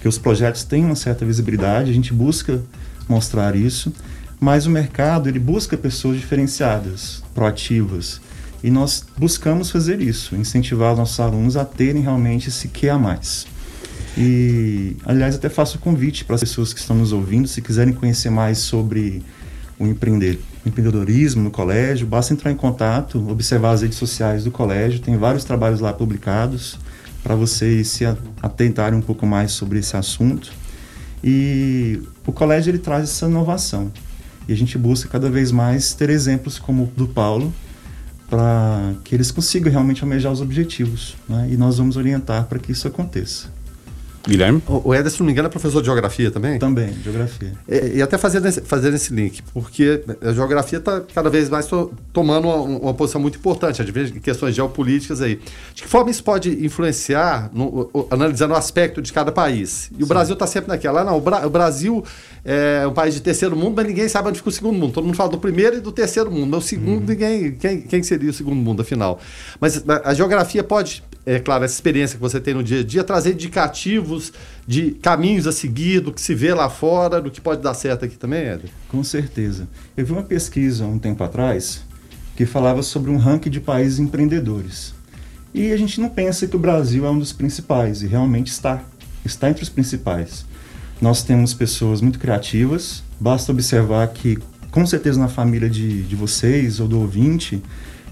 [0.00, 2.62] que os projetos têm uma certa visibilidade, a gente busca
[3.08, 3.92] mostrar isso,
[4.38, 8.20] mas o mercado ele busca pessoas diferenciadas, proativas,
[8.62, 12.96] e nós buscamos fazer isso, incentivar os nossos alunos a terem realmente esse que a
[12.96, 13.44] mais.
[14.16, 17.94] E, aliás, até faço o convite para as pessoas que estão nos ouvindo, se quiserem
[17.94, 19.22] conhecer mais sobre
[19.78, 25.16] o empreendedorismo no colégio, basta entrar em contato, observar as redes sociais do colégio, tem
[25.16, 26.78] vários trabalhos lá publicados
[27.22, 28.04] para vocês se
[28.42, 30.52] atentarem um pouco mais sobre esse assunto.
[31.22, 33.92] E o colégio ele traz essa inovação.
[34.48, 37.52] E a gente busca cada vez mais ter exemplos como o do Paulo,
[38.28, 41.16] para que eles consigam realmente almejar os objetivos.
[41.28, 41.48] Né?
[41.52, 43.48] E nós vamos orientar para que isso aconteça.
[44.26, 44.62] Guilherme?
[44.68, 46.58] O o Éder, se não me engano, é professor de geografia também?
[46.58, 47.52] Também, geografia.
[47.68, 51.66] E, e até fazendo esse, fazendo esse link, porque a geografia está cada vez mais
[51.66, 55.40] to- tomando uma, uma posição muito importante, às vezes em questões geopolíticas aí.
[55.74, 59.90] De que forma isso pode influenciar, no- o- analisando o aspecto de cada país?
[59.98, 62.04] E o Brasil está sempre naquela, ah, não, o, Bra- o Brasil
[62.44, 64.92] é um país de terceiro mundo, mas ninguém sabe onde fica o segundo mundo.
[64.92, 68.02] Todo mundo fala do primeiro e do terceiro mundo, mas o segundo, ninguém, quem, quem
[68.02, 69.18] seria o segundo mundo, afinal?
[69.60, 71.02] Mas a, a geografia pode,
[71.34, 74.32] é claro, essa experiência que você tem no dia a dia, trazer indicativos
[74.66, 78.04] de caminhos a seguir, do que se vê lá fora, do que pode dar certo
[78.04, 78.68] aqui também, Éder?
[78.88, 79.68] Com certeza.
[79.96, 81.84] Eu vi uma pesquisa um tempo atrás
[82.34, 84.92] que falava sobre um ranking de países empreendedores.
[85.54, 88.82] E a gente não pensa que o Brasil é um dos principais, e realmente está.
[89.24, 90.44] Está entre os principais.
[91.00, 94.36] Nós temos pessoas muito criativas, basta observar que,
[94.72, 97.62] com certeza, na família de, de vocês ou do ouvinte,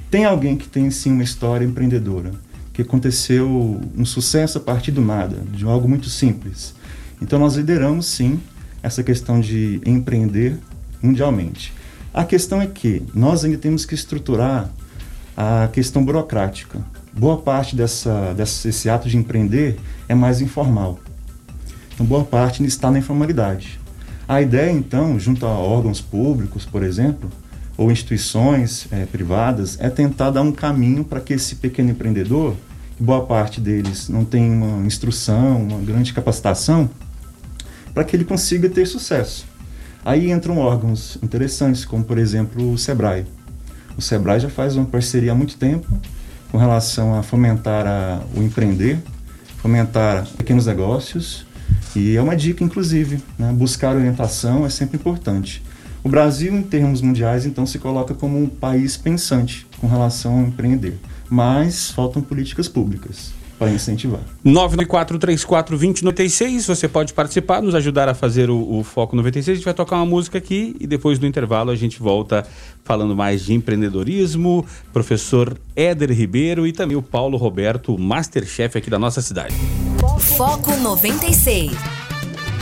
[0.08, 2.30] tem alguém que tem sim uma história empreendedora,
[2.78, 6.72] que aconteceu um sucesso a partir do nada, de algo muito simples.
[7.20, 8.40] Então, nós lideramos sim
[8.80, 10.56] essa questão de empreender
[11.02, 11.72] mundialmente.
[12.14, 14.70] A questão é que nós ainda temos que estruturar
[15.36, 16.78] a questão burocrática.
[17.12, 19.76] Boa parte dessa, desse ato de empreender
[20.08, 21.00] é mais informal.
[21.92, 23.80] Então, boa parte está na informalidade.
[24.28, 27.28] A ideia, então, junto a órgãos públicos, por exemplo,
[27.76, 32.54] ou instituições eh, privadas, é tentar dar um caminho para que esse pequeno empreendedor,
[32.99, 36.90] boa parte deles não tem uma instrução, uma grande capacitação,
[37.94, 39.46] para que ele consiga ter sucesso.
[40.05, 43.26] Aí entram órgãos interessantes, como por exemplo o Sebrae.
[43.96, 45.86] O Sebrae já faz uma parceria há muito tempo
[46.51, 48.99] com relação a fomentar a, o empreender,
[49.59, 51.46] fomentar pequenos negócios,
[51.94, 53.53] e é uma dica, inclusive, né?
[53.53, 55.62] buscar orientação é sempre importante.
[56.03, 60.42] O Brasil, em termos mundiais, então, se coloca como um país pensante com relação a
[60.42, 63.36] empreender, mas faltam políticas públicas.
[63.58, 64.20] para incentivar.
[64.46, 69.48] 994342096, você pode participar, nos ajudar a fazer o, o Foco 96.
[69.48, 72.46] A gente vai tocar uma música aqui e depois do intervalo a gente volta
[72.84, 78.98] falando mais de empreendedorismo, professor Éder Ribeiro e também o Paulo Roberto, Masterchef aqui da
[78.98, 79.56] nossa cidade.
[80.36, 82.07] Foco 96.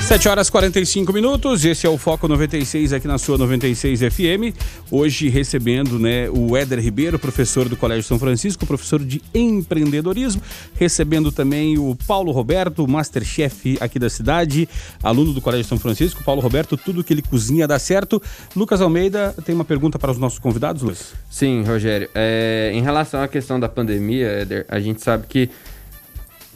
[0.07, 4.57] 7 horas 45 minutos, esse é o Foco 96 aqui na sua 96 FM.
[4.89, 10.41] Hoje recebendo né, o Éder Ribeiro, professor do Colégio São Francisco, professor de empreendedorismo.
[10.77, 14.69] Recebendo também o Paulo Roberto, Masterchef aqui da cidade,
[15.03, 16.23] aluno do Colégio São Francisco.
[16.23, 18.23] Paulo Roberto, tudo que ele cozinha dá certo.
[18.55, 21.15] Lucas Almeida tem uma pergunta para os nossos convidados, Luiz?
[21.29, 22.09] Sim, Rogério.
[22.15, 25.51] É, em relação à questão da pandemia, Éder, a gente sabe que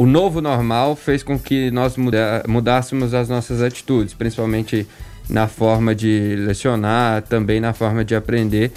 [0.00, 4.86] o novo normal fez com que nós muda- mudássemos as nossas atitudes, principalmente
[5.28, 8.72] na forma de lecionar, também na forma de aprender.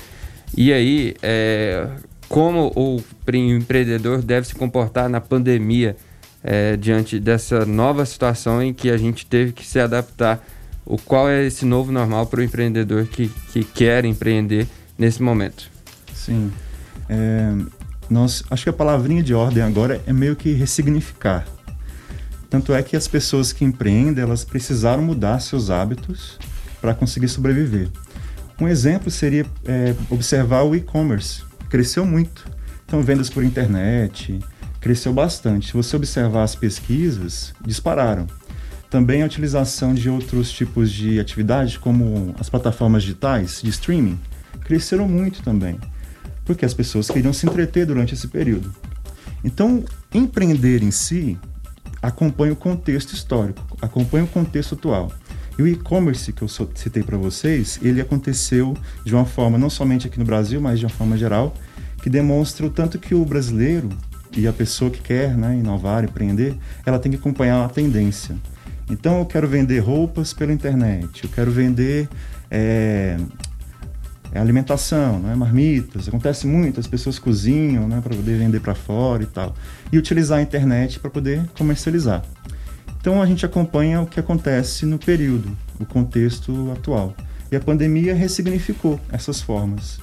[0.58, 1.88] E aí, é,
[2.28, 5.96] como o pre- empreendedor deve se comportar na pandemia,
[6.44, 10.46] é, diante dessa nova situação em que a gente teve que se adaptar?
[10.86, 14.68] O qual é esse novo normal para o empreendedor que, que quer empreender
[14.98, 15.72] nesse momento?
[16.14, 16.52] Sim.
[17.08, 17.54] É,
[18.10, 21.46] nós, acho que a palavrinha de ordem agora é meio que ressignificar.
[22.50, 26.38] Tanto é que as pessoas que empreendem, elas precisaram mudar seus hábitos
[26.80, 27.90] para conseguir sobreviver.
[28.60, 31.42] Um exemplo seria é, observar o e-commerce.
[31.70, 32.46] Cresceu muito.
[32.86, 34.40] Então, vendas por internet
[34.80, 35.68] cresceu bastante.
[35.68, 38.28] Se você observar as pesquisas, dispararam.
[38.90, 44.20] Também a utilização de outros tipos de atividade, como as plataformas digitais de streaming,
[44.62, 45.80] cresceram muito também
[46.46, 48.74] porque as pessoas queriam se entreter durante esse período.
[49.44, 49.84] Então,
[50.14, 51.38] empreender em si
[52.02, 55.12] acompanha o contexto histórico, acompanha o contexto atual.
[55.58, 58.76] E o e-commerce que eu citei para vocês, ele aconteceu
[59.06, 61.54] de uma forma não somente aqui no Brasil, mas de uma forma geral,
[62.02, 63.90] que demonstra o tanto que o brasileiro
[64.36, 68.36] e a pessoa que quer né, inovar, empreender, ela tem que acompanhar a tendência.
[68.90, 72.10] Então, eu quero vender roupas pela internet, eu quero vender
[72.50, 73.18] é,
[74.34, 75.36] é alimentação, né?
[75.36, 76.08] marmitas.
[76.08, 78.02] Acontece muito, as pessoas cozinham né?
[78.02, 79.56] para poder vender para fora e tal.
[79.92, 82.24] E utilizar a internet para poder comercializar.
[83.00, 87.16] Então a gente acompanha o que acontece no período, o contexto atual.
[87.52, 90.00] E a pandemia ressignificou essas formas.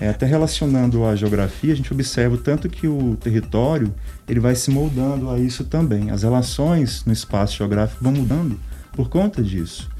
[0.00, 3.92] É, até relacionando a geografia, a gente observa o tanto que o território
[4.28, 6.10] ele vai se moldando a isso também.
[6.10, 8.58] As relações no espaço geográfico vão mudando
[8.92, 9.90] por conta disso.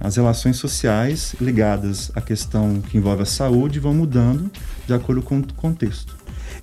[0.00, 4.50] As relações sociais ligadas à questão que envolve a saúde vão mudando
[4.86, 6.16] de acordo com o contexto.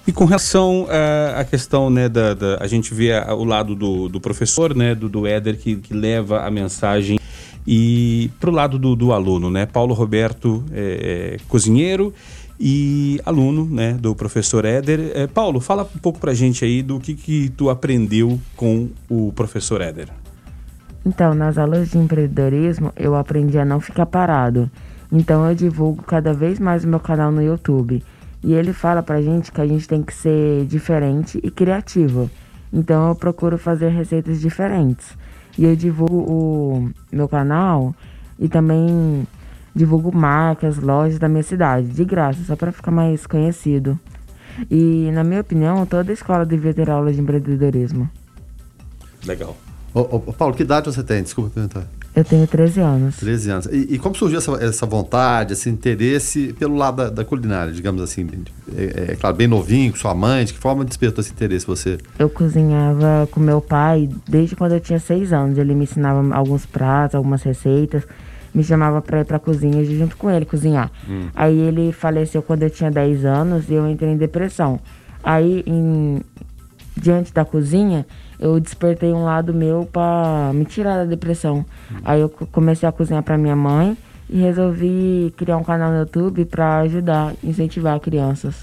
[0.08, 3.76] E com relação eh, à questão, né, da, da- a gente vê a- o lado
[3.76, 7.20] do, do professor, né, do, do Éder, que, que leva a mensagem,
[7.68, 12.14] e pro lado do, do aluno, né, Paulo Roberto, é, é, cozinheiro
[12.60, 15.12] e aluno, né, do professor Éder.
[15.14, 19.34] Eh, Paulo, fala um pouco pra gente aí do que que tu aprendeu com o
[19.34, 20.08] professor Éder.
[21.06, 24.70] Então, nas aulas de empreendedorismo, eu aprendi a não ficar parado.
[25.12, 28.03] Então, eu divulgo cada vez mais o meu canal no YouTube.
[28.43, 32.30] E ele fala pra gente que a gente tem que ser diferente e criativo.
[32.74, 35.16] Então, eu procuro fazer receitas diferentes.
[35.58, 37.95] E eu divulgo o meu canal
[38.39, 39.28] e também
[39.76, 43.99] divulgo marcas, lojas da minha cidade, de graça, só para ficar mais conhecido.
[44.72, 48.10] E, na minha opinião, toda escola devia ter aula de empreendedorismo.
[49.26, 49.56] Legal.
[49.96, 51.24] Ô, ô, ô, Paulo, que idade você tem?
[51.24, 51.88] Desculpa perguntar.
[52.14, 53.16] Eu tenho 13 anos.
[53.16, 53.66] 13 anos.
[53.68, 58.02] E, e como surgiu essa, essa vontade, esse interesse pelo lado da, da culinária, digamos
[58.02, 58.28] assim?
[58.76, 61.98] É, é claro, bem novinho, com sua mãe, de que forma despertou esse interesse você?
[62.20, 65.58] Eu cozinhava com meu pai desde quando eu tinha seis anos.
[65.58, 68.04] Ele me ensinava alguns pratos, algumas receitas.
[68.54, 70.91] Me chamava pra ir pra cozinha e junto com ele cozinhar.
[71.10, 71.28] Hum.
[71.34, 74.80] Aí ele faleceu quando eu tinha 10 anos e eu entrei em depressão.
[75.24, 76.22] Aí, em-
[76.96, 78.06] diante da cozinha,
[78.40, 81.66] eu despertei um lado meu pra me tirar da depressão.
[82.04, 83.98] Aí eu co- comecei a cozinhar pra minha mãe
[84.30, 88.56] e resolvi criar um canal no YouTube pra ajudar, incentivar crianças.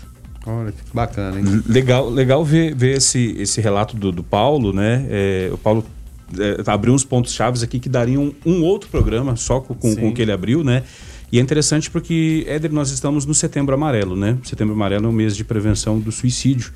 [0.47, 1.63] Olha, que bacana, hein?
[1.69, 5.07] Legal, legal ver, ver esse, esse relato do, do Paulo, né?
[5.09, 5.85] É, o Paulo
[6.37, 10.09] é, abriu uns pontos chaves aqui que dariam um outro programa só com, com, com
[10.09, 10.83] o que ele abriu, né?
[11.31, 14.37] E é interessante porque, Éder, nós estamos no Setembro Amarelo, né?
[14.43, 16.73] Setembro Amarelo é o mês de prevenção do suicídio.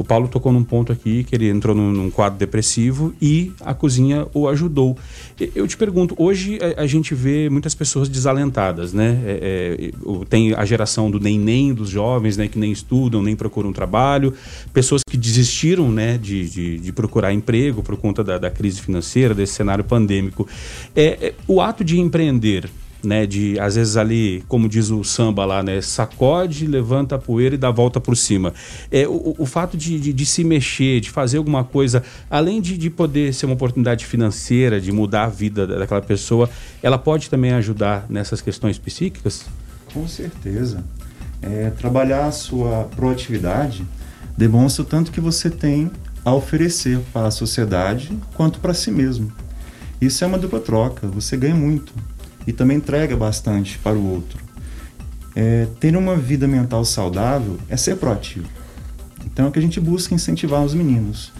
[0.00, 3.74] O Paulo tocou num ponto aqui que ele entrou num, num quadro depressivo e a
[3.74, 4.96] cozinha o ajudou.
[5.54, 9.20] Eu te pergunto, hoje a, a gente vê muitas pessoas desalentadas, né?
[9.26, 12.48] É, é, tem a geração do nem-nem dos jovens, né?
[12.48, 14.32] Que nem estudam, nem procuram trabalho.
[14.72, 16.16] Pessoas que desistiram, né?
[16.16, 20.48] De, de, de procurar emprego por conta da, da crise financeira, desse cenário pandêmico.
[20.96, 22.70] É, é, o ato de empreender
[23.02, 23.26] né?
[23.26, 25.80] De às vezes ali, como diz o samba lá, né?
[25.80, 28.52] Sacode, levanta a poeira e dá a volta por cima.
[28.90, 32.76] É, o, o fato de, de, de se mexer, de fazer alguma coisa, além de,
[32.76, 36.48] de poder ser uma oportunidade financeira, de mudar a vida da- daquela pessoa,
[36.82, 39.44] ela pode também ajudar nessas questões psíquicas?
[39.92, 40.84] Com certeza.
[41.42, 43.84] É, trabalhar a sua proatividade
[44.36, 45.90] demonstra o tanto que você tem
[46.24, 49.32] a oferecer para a sociedade quanto para si mesmo.
[50.00, 51.92] Isso é uma dupla troca, você ganha muito
[52.46, 54.38] e também entrega bastante para o outro.
[55.34, 58.48] É, ter uma vida mental saudável é ser proativo.
[59.24, 61.32] Então é o que a gente busca incentivar os meninos.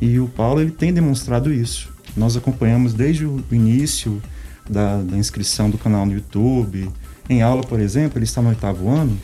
[0.00, 1.92] E o Paulo ele tem demonstrado isso.
[2.16, 4.22] Nós acompanhamos desde o início
[4.68, 6.88] da, da inscrição do canal no YouTube.
[7.28, 9.18] Em aula, por exemplo, ele está no oitavo ano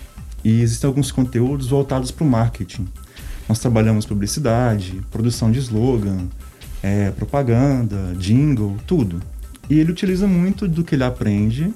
[0.45, 2.89] e existem alguns conteúdos voltados para o marketing.
[3.49, 6.29] Nós trabalhamos publicidade, produção de slogan,
[6.83, 9.21] é, propaganda, jingle, tudo.
[9.71, 11.73] E ele utiliza muito do que ele aprende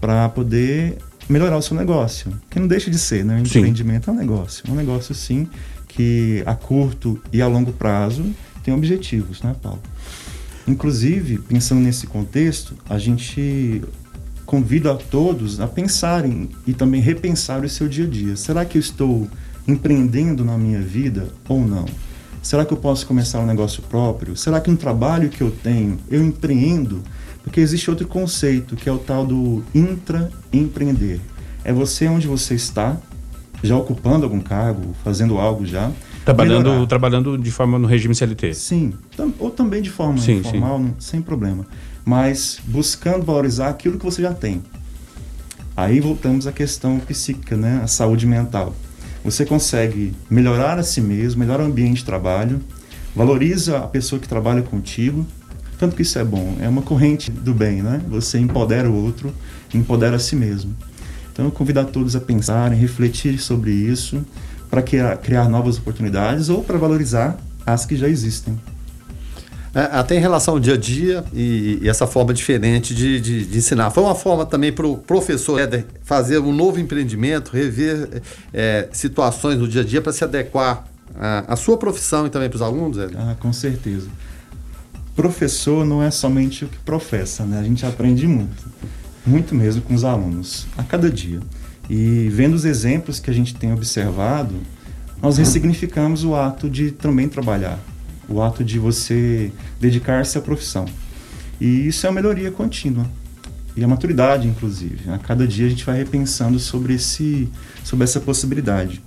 [0.00, 3.40] para poder melhorar o seu negócio, que não deixa de ser, né?
[3.40, 3.60] O Sim.
[3.60, 5.48] empreendimento é um negócio, um negócio sim
[5.88, 8.24] que a curto e a longo prazo
[8.62, 9.80] tem objetivos, né, Paulo?
[10.66, 13.82] Inclusive, pensando nesse contexto, a gente
[14.44, 18.36] convida a todos a pensarem e também repensar o seu dia a dia.
[18.36, 19.28] Será que eu estou
[19.66, 21.86] empreendendo na minha vida ou não?
[22.42, 24.36] Será que eu posso começar um negócio próprio?
[24.36, 27.02] Será que no trabalho que eu tenho eu empreendo?
[27.42, 31.20] Porque existe outro conceito que é o tal do intraempreender.
[31.64, 32.96] É você onde você está,
[33.62, 35.90] já ocupando algum cargo, fazendo algo já.
[36.24, 36.86] Trabalhando, melhorar.
[36.86, 38.54] trabalhando de forma no regime CLT.
[38.54, 41.66] Sim, tam- ou também de forma Sim, informal, não- sem problema.
[42.04, 44.62] Mas buscando valorizar aquilo que você já tem.
[45.76, 47.80] Aí voltamos à questão psíquica, né?
[47.82, 48.74] A saúde mental.
[49.24, 52.60] Você consegue melhorar a si mesmo, melhorar o ambiente de trabalho,
[53.14, 55.26] valoriza a pessoa que trabalha contigo,
[55.80, 58.02] tanto que isso é bom, é uma corrente do bem, né?
[58.10, 59.34] Você empodera o outro,
[59.74, 60.76] empodera a si mesmo.
[61.32, 64.22] Então eu convido a todos a pensarem, refletir sobre isso,
[64.70, 68.60] para criar, novas oportunidades ou para valorizar as que já existem.
[69.74, 73.46] É, até em relação ao dia a dia e, e essa forma diferente de, de-
[73.46, 73.90] de ensinar.
[73.90, 78.20] Foi uma forma também para o professor Éder fazer um novo empreendimento, rever
[78.52, 80.84] é, situações no dia a dia para se adequar
[81.18, 83.16] à, à sua profissão e também para os alunos, Éder?
[83.18, 84.08] Ah, com certeza.
[85.20, 87.60] Professor não é somente o que professa, né?
[87.60, 88.64] A gente aprende muito,
[89.26, 91.40] muito mesmo com os alunos, a cada dia.
[91.90, 94.54] E vendo os exemplos que a gente tem observado,
[95.20, 97.78] nós ressignificamos o ato de também trabalhar,
[98.30, 100.86] o ato de você dedicar-se à profissão.
[101.60, 103.04] E isso é uma melhoria contínua.
[103.76, 105.10] E a maturidade, inclusive.
[105.10, 107.46] A cada dia a gente vai repensando sobre, esse,
[107.84, 109.02] sobre essa possibilidade.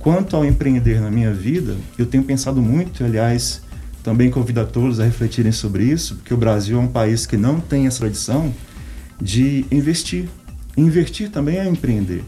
[0.00, 3.62] Quanto ao empreender na minha vida, eu tenho pensado muito, aliás,
[4.04, 7.38] também convido a todos a refletirem sobre isso, porque o Brasil é um país que
[7.38, 8.54] não tem essa tradição
[9.20, 10.28] de investir.
[10.76, 12.22] Investir também é empreender.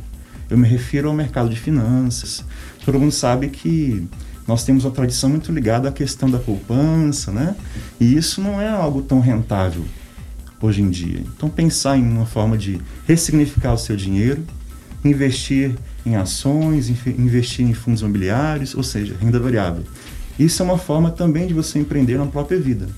[0.49, 2.43] Eu me refiro ao mercado de finanças.
[2.83, 4.09] Todo mundo sabe que
[4.49, 7.55] nós temos uma tradição muito ligada à questão da poupança, né?
[8.01, 9.85] E isso não é algo tão rentável
[10.63, 11.21] hoje em dia.
[11.37, 14.43] Então, pensar em uma forma de ressignificar o seu dinheiro,
[15.05, 15.75] investir
[16.07, 19.85] em ações, investir em fundos imobiliários, ou seja, renda variável.
[20.39, 22.89] Isso é uma forma também de você empreender na própria vida.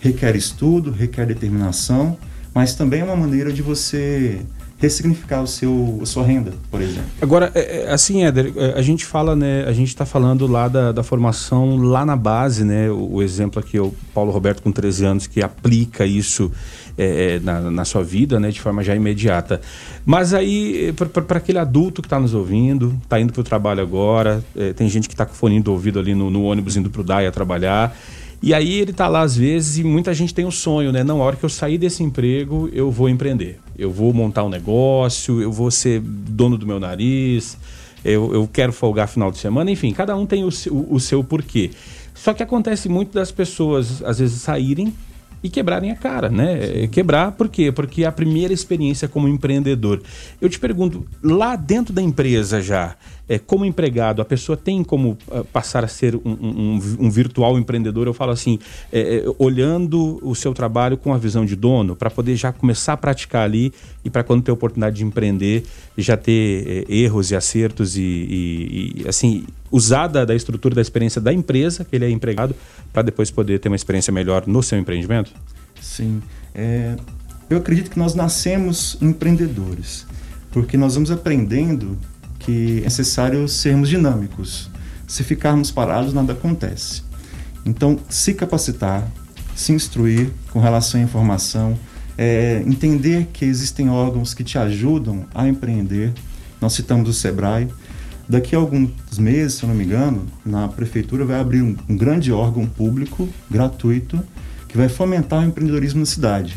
[0.00, 2.18] Requer estudo, requer determinação,
[2.54, 4.40] mas também é uma maneira de você
[4.80, 7.10] ressignificar o seu, a sua renda, por exemplo.
[7.20, 9.64] Agora, é, é, assim, Éder, é, a gente fala, né?
[9.66, 12.90] A gente está falando lá da, da formação lá na base, né?
[12.90, 16.50] O, o exemplo aqui é o Paulo Roberto com 13 anos que aplica isso
[16.96, 18.50] é, na, na sua vida, né?
[18.50, 19.60] De forma já imediata.
[20.06, 24.42] Mas aí, para aquele adulto que está nos ouvindo, está indo para o trabalho agora,
[24.56, 27.02] é, tem gente que está com fone do ouvido ali no, no ônibus indo para
[27.02, 27.94] o DAIA trabalhar.
[28.42, 31.04] E aí ele tá lá às vezes e muita gente tem o sonho, né?
[31.04, 33.58] Não, a hora que eu sair desse emprego, eu vou empreender.
[33.78, 37.58] Eu vou montar um negócio, eu vou ser dono do meu nariz,
[38.04, 41.22] eu, eu quero folgar final de semana, enfim, cada um tem o seu, o seu
[41.22, 41.70] porquê.
[42.14, 44.92] Só que acontece muito das pessoas, às vezes, saírem
[45.42, 46.86] e quebrarem a cara, né?
[46.88, 47.72] Quebrar por quê?
[47.72, 50.02] Porque é a primeira experiência como empreendedor.
[50.40, 52.94] Eu te pergunto, lá dentro da empresa já,
[53.32, 57.56] é, como empregado, a pessoa tem como ah, passar a ser um, um- um virtual
[57.56, 58.08] empreendedor?
[58.08, 58.58] Eu falo assim,
[58.92, 62.94] é, é, olhando o seu trabalho com a visão de dono, para poder já começar
[62.94, 63.72] a praticar ali
[64.04, 65.62] e para quando ter oportunidade de empreender,
[65.96, 70.80] já ter é, erros e acertos e, e- e, assim, usar da, da estrutura da
[70.82, 72.52] experiência da empresa, que ele é empregado,
[72.92, 75.30] para depois poder ter uma experiência melhor no seu empreendimento?
[75.80, 76.20] Sim.
[76.52, 76.96] É,
[77.48, 80.04] eu acredito que nós nascemos empreendedores,
[80.50, 81.96] porque nós vamos aprendendo
[82.50, 84.68] que é necessário sermos dinâmicos.
[85.06, 87.02] Se ficarmos parados, nada acontece.
[87.64, 89.06] Então, se capacitar,
[89.54, 91.78] se instruir com relação à informação,
[92.18, 96.12] é, entender que existem órgãos que te ajudam a empreender.
[96.60, 97.68] Nós citamos o Sebrae.
[98.28, 101.96] Daqui a alguns meses, se eu não me engano, na prefeitura vai abrir um, um
[101.96, 104.20] grande órgão público gratuito
[104.68, 106.56] que vai fomentar o empreendedorismo na cidade.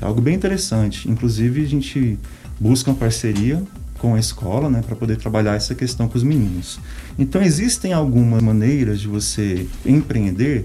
[0.00, 1.08] É algo bem interessante.
[1.08, 2.18] Inclusive, a gente
[2.58, 3.62] busca uma parceria
[4.02, 6.80] com a escola, né, para poder trabalhar essa questão com os meninos.
[7.16, 10.64] Então, existem algumas maneiras de você empreender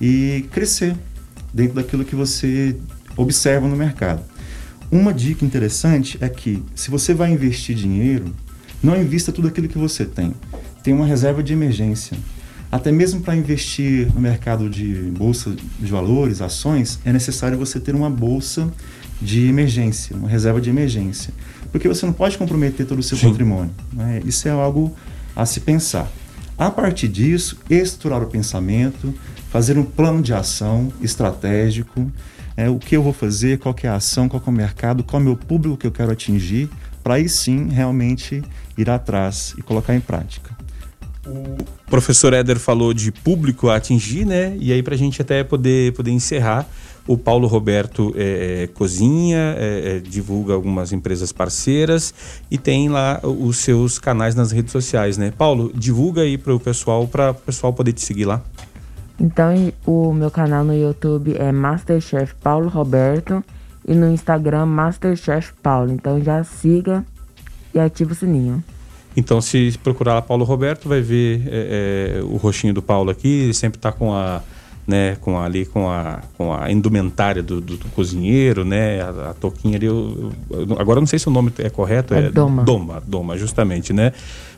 [0.00, 0.96] e crescer
[1.52, 2.74] dentro daquilo que você
[3.18, 4.22] observa no mercado.
[4.90, 8.34] Uma dica interessante é que, se você vai investir dinheiro,
[8.82, 10.34] não invista tudo aquilo que você tem.
[10.82, 12.16] Tem uma reserva de emergência.
[12.72, 17.94] Até mesmo para investir no mercado de bolsa de valores, ações, é necessário você ter
[17.94, 18.72] uma bolsa
[19.20, 21.34] de emergência, uma reserva de emergência.
[21.70, 23.30] Porque você não pode comprometer todo o seu Sim.
[23.30, 23.72] patrimônio.
[23.92, 24.20] né?
[24.24, 24.94] Isso é algo
[25.34, 26.10] a se pensar.
[26.58, 29.14] A partir disso, estruturar o pensamento,
[29.50, 32.10] fazer um plano de ação estratégico,
[32.56, 35.20] é, o que eu vou fazer, qual é a ação, qual é o mercado, qual
[35.20, 36.68] é o meu público que eu quero atingir,
[37.02, 38.42] para aí sim realmente
[38.76, 40.54] ir atrás e colocar em prática.
[41.26, 44.56] O professor Éder falou de público a atingir, né?
[44.58, 46.66] E aí, para a gente até poder, poder encerrar,
[47.06, 52.14] o Paulo Roberto é, é, cozinha, é, é, divulga algumas empresas parceiras
[52.50, 55.32] e tem lá os seus canais nas redes sociais, né?
[55.36, 58.42] Paulo, divulga aí para o pessoal, para o pessoal poder te seguir lá.
[59.18, 59.52] Então,
[59.84, 63.44] o meu canal no YouTube é Masterchef Paulo Roberto
[63.86, 65.92] e no Instagram Masterchef Paulo.
[65.92, 67.04] Então já siga
[67.74, 68.62] e ativa o sininho.
[69.16, 73.28] Então, se procurar lá Paulo Roberto, vai ver é, é, o rostinho do Paulo aqui.
[73.28, 74.40] Ele sempre está com a,
[74.86, 79.30] né, com a- ali com a, com a indumentária do, do- do cozinheiro, né, a,
[79.30, 79.86] a touquinha ali.
[79.86, 82.14] eu- eu- agora eu não sei se o nome é correto.
[82.14, 82.62] É doma.
[82.62, 84.12] Doma, doma, justamente, né?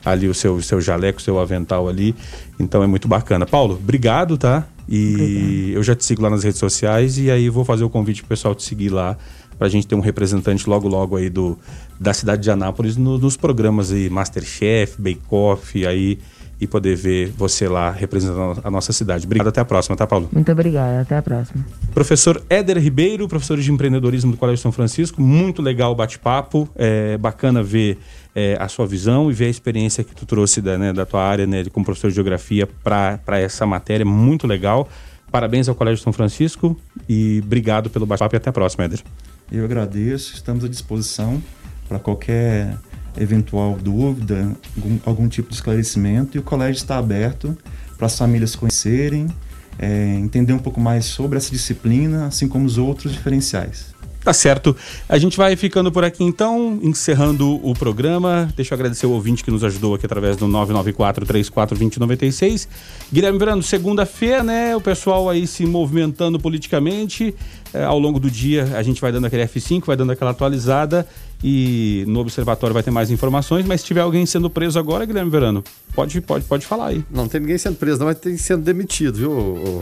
[0.05, 2.15] Ali o seu, seu jaleco, seu avental ali.
[2.61, 3.47] Então é muito bacana.
[3.47, 4.67] Paulo, obrigado, tá?
[4.89, 8.21] E eu já te sigo lá nas redes sociais e aí vou fazer o convite
[8.21, 9.17] pro pessoal te seguir lá
[9.63, 11.57] pra gente ter um representante logo logo aí do
[12.01, 16.19] da cidade de Anápolis no- nos programas aí Masterchef, Bake Off aí
[16.61, 19.25] e poder ver você lá representando a nossa cidade.
[19.25, 20.29] Obrigado, até a próxima, tá, Paulo?
[20.33, 21.65] Muito obrigada, até a próxima.
[21.95, 27.17] Professor Éder Ribeiro, professor de empreendedorismo do Colégio São Francisco, muito legal o bate-papo, é
[27.17, 27.99] bacana ver
[28.35, 31.23] é, a sua visão e ver a experiência que tu trouxe da, né, da tua
[31.23, 34.89] área né, como professor de geografia para essa matéria, muito legal.
[35.33, 39.01] Parabéns ao Colégio São Francisco e obrigado pelo bate-papo e até a próxima, Éder.
[39.53, 41.43] Eu agradeço, estamos à disposição
[41.87, 42.75] para qualquer
[43.19, 46.39] eventual dúvida, algum, algum tipo de esclarecimento.
[46.39, 47.55] E o colégio está aberto
[47.99, 49.27] para as famílias conhecerem,
[49.79, 53.92] é, entender um pouco mais sobre essa disciplina, assim como os outros diferenciais.
[54.25, 54.75] Tá certo.
[55.09, 58.49] A gente vai ficando por aqui então, encerrando o programa.
[58.55, 62.69] Deixa eu agradecer o ouvinte que nos ajudou aqui através do 994-34-2096.
[63.13, 64.77] Guilherme Verano, segunda-feira, né?
[64.77, 67.35] O pessoal aí se movimentando politicamente.
[67.75, 71.05] Eh, ao longo do dia a gente vai dando aquele F5, vai dando aquela atualizada
[71.43, 73.67] e no observatório vai ter mais informações.
[73.67, 75.65] Mas se tiver alguém sendo preso agora, Guilherme Verano,
[75.95, 77.05] pode, pode, pode falar aí.
[77.11, 79.33] Não tem ninguém sendo preso, não, mas tem sendo demitido, viu,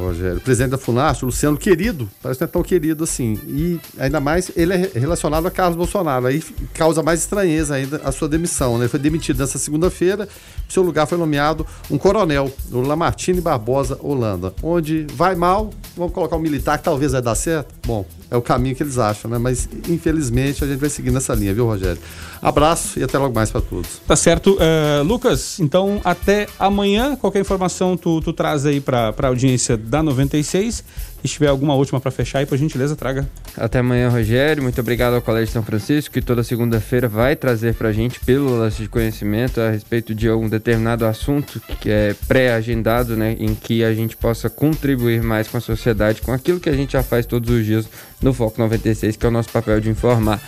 [0.00, 0.38] Rogério?
[0.38, 3.38] O presidente da FUNAST, Luciano Querido, parece que não é tão querido assim.
[3.46, 6.26] E ainda mais, ele é relacionado a Carlos Bolsonaro.
[6.26, 6.42] Aí
[6.74, 8.84] causa mais estranheza ainda a sua demissão, né?
[8.84, 10.28] Ele foi demitido nessa segunda-feira,
[10.68, 14.54] seu lugar foi nomeado um coronel, o Lamartine Barbosa Holanda.
[14.62, 17.74] Onde vai mal, vamos colocar um militar que talvez vai dar certo?
[17.86, 19.38] Bom, é o caminho que eles acham, né?
[19.38, 22.00] Mas infelizmente a gente vai seguir nessa linha, viu, Rogério?
[22.42, 24.00] Abraço e até logo mais para todos.
[24.06, 24.56] Tá certo.
[24.58, 27.14] Eh, Lucas, então até amanhã.
[27.14, 30.82] Qualquer informação tu, tu traz aí pra, pra audiência da 96.
[31.22, 33.28] E se tiver alguma última pra fechar aí, por gentileza, traga.
[33.54, 34.62] Até amanhã, Rogério.
[34.62, 38.88] Muito obrigado ao Colégio São Francisco, que toda segunda-feira vai trazer pra gente pílulas de
[38.88, 43.36] conhecimento a respeito de algum determinado assunto que é pré-agendado, né?
[43.38, 46.92] Em que a gente possa contribuir mais com a sociedade, com aquilo que a gente
[46.92, 47.86] já faz todos os dias
[48.22, 50.40] no Foco 96, que é o nosso papel de informar.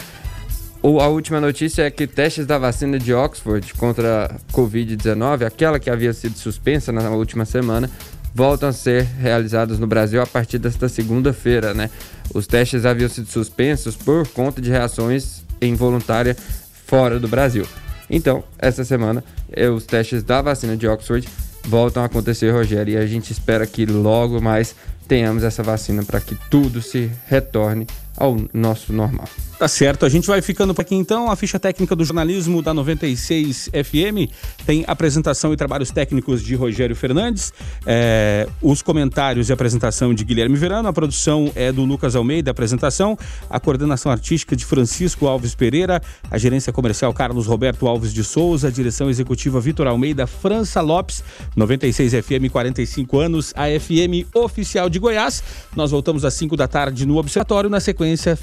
[0.84, 5.88] A última notícia é que testes da vacina de Oxford contra a Covid-19, aquela que
[5.88, 7.88] havia sido suspensa na última semana,
[8.34, 11.88] voltam a ser realizados no Brasil a partir desta segunda-feira, né?
[12.34, 16.36] Os testes haviam sido suspensos por conta de reações involuntárias
[16.84, 17.64] fora do Brasil.
[18.10, 19.22] Então, essa semana,
[19.52, 21.28] eh, os testes da vacina de Oxford
[21.64, 24.74] voltam a acontecer, Rogério, e a gente espera que logo mais
[25.06, 27.86] tenhamos essa vacina para que tudo se retorne
[28.16, 29.28] ao nosso normal.
[29.58, 31.30] Tá certo, a gente vai ficando por aqui então.
[31.30, 34.28] A ficha técnica do jornalismo da 96 FM
[34.66, 37.52] tem apresentação e trabalhos técnicos de Rogério Fernandes,
[37.86, 42.52] é, os comentários e apresentação de Guilherme Verano, a produção é do Lucas Almeida, a
[42.52, 43.16] apresentação,
[43.48, 48.66] a coordenação artística de Francisco Alves Pereira, a gerência comercial Carlos Roberto Alves de Souza,
[48.66, 51.22] a direção executiva Vitor Almeida, França Lopes,
[51.54, 55.40] 96 FM, 45 anos, a FM oficial de Goiás.
[55.76, 57.70] Nós voltamos às 5 da tarde no Observatório.
[57.70, 58.01] Na sequência,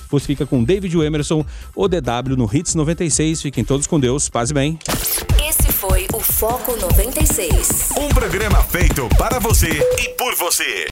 [0.10, 1.45] você fica com David Emerson,
[1.76, 3.41] o DW no Hits 96.
[3.41, 4.30] Fiquem todos com Deus.
[4.30, 4.80] Paz e bem.
[5.47, 7.91] Esse foi o Foco 96.
[7.97, 9.68] Um programa feito para você
[9.99, 10.86] e por você.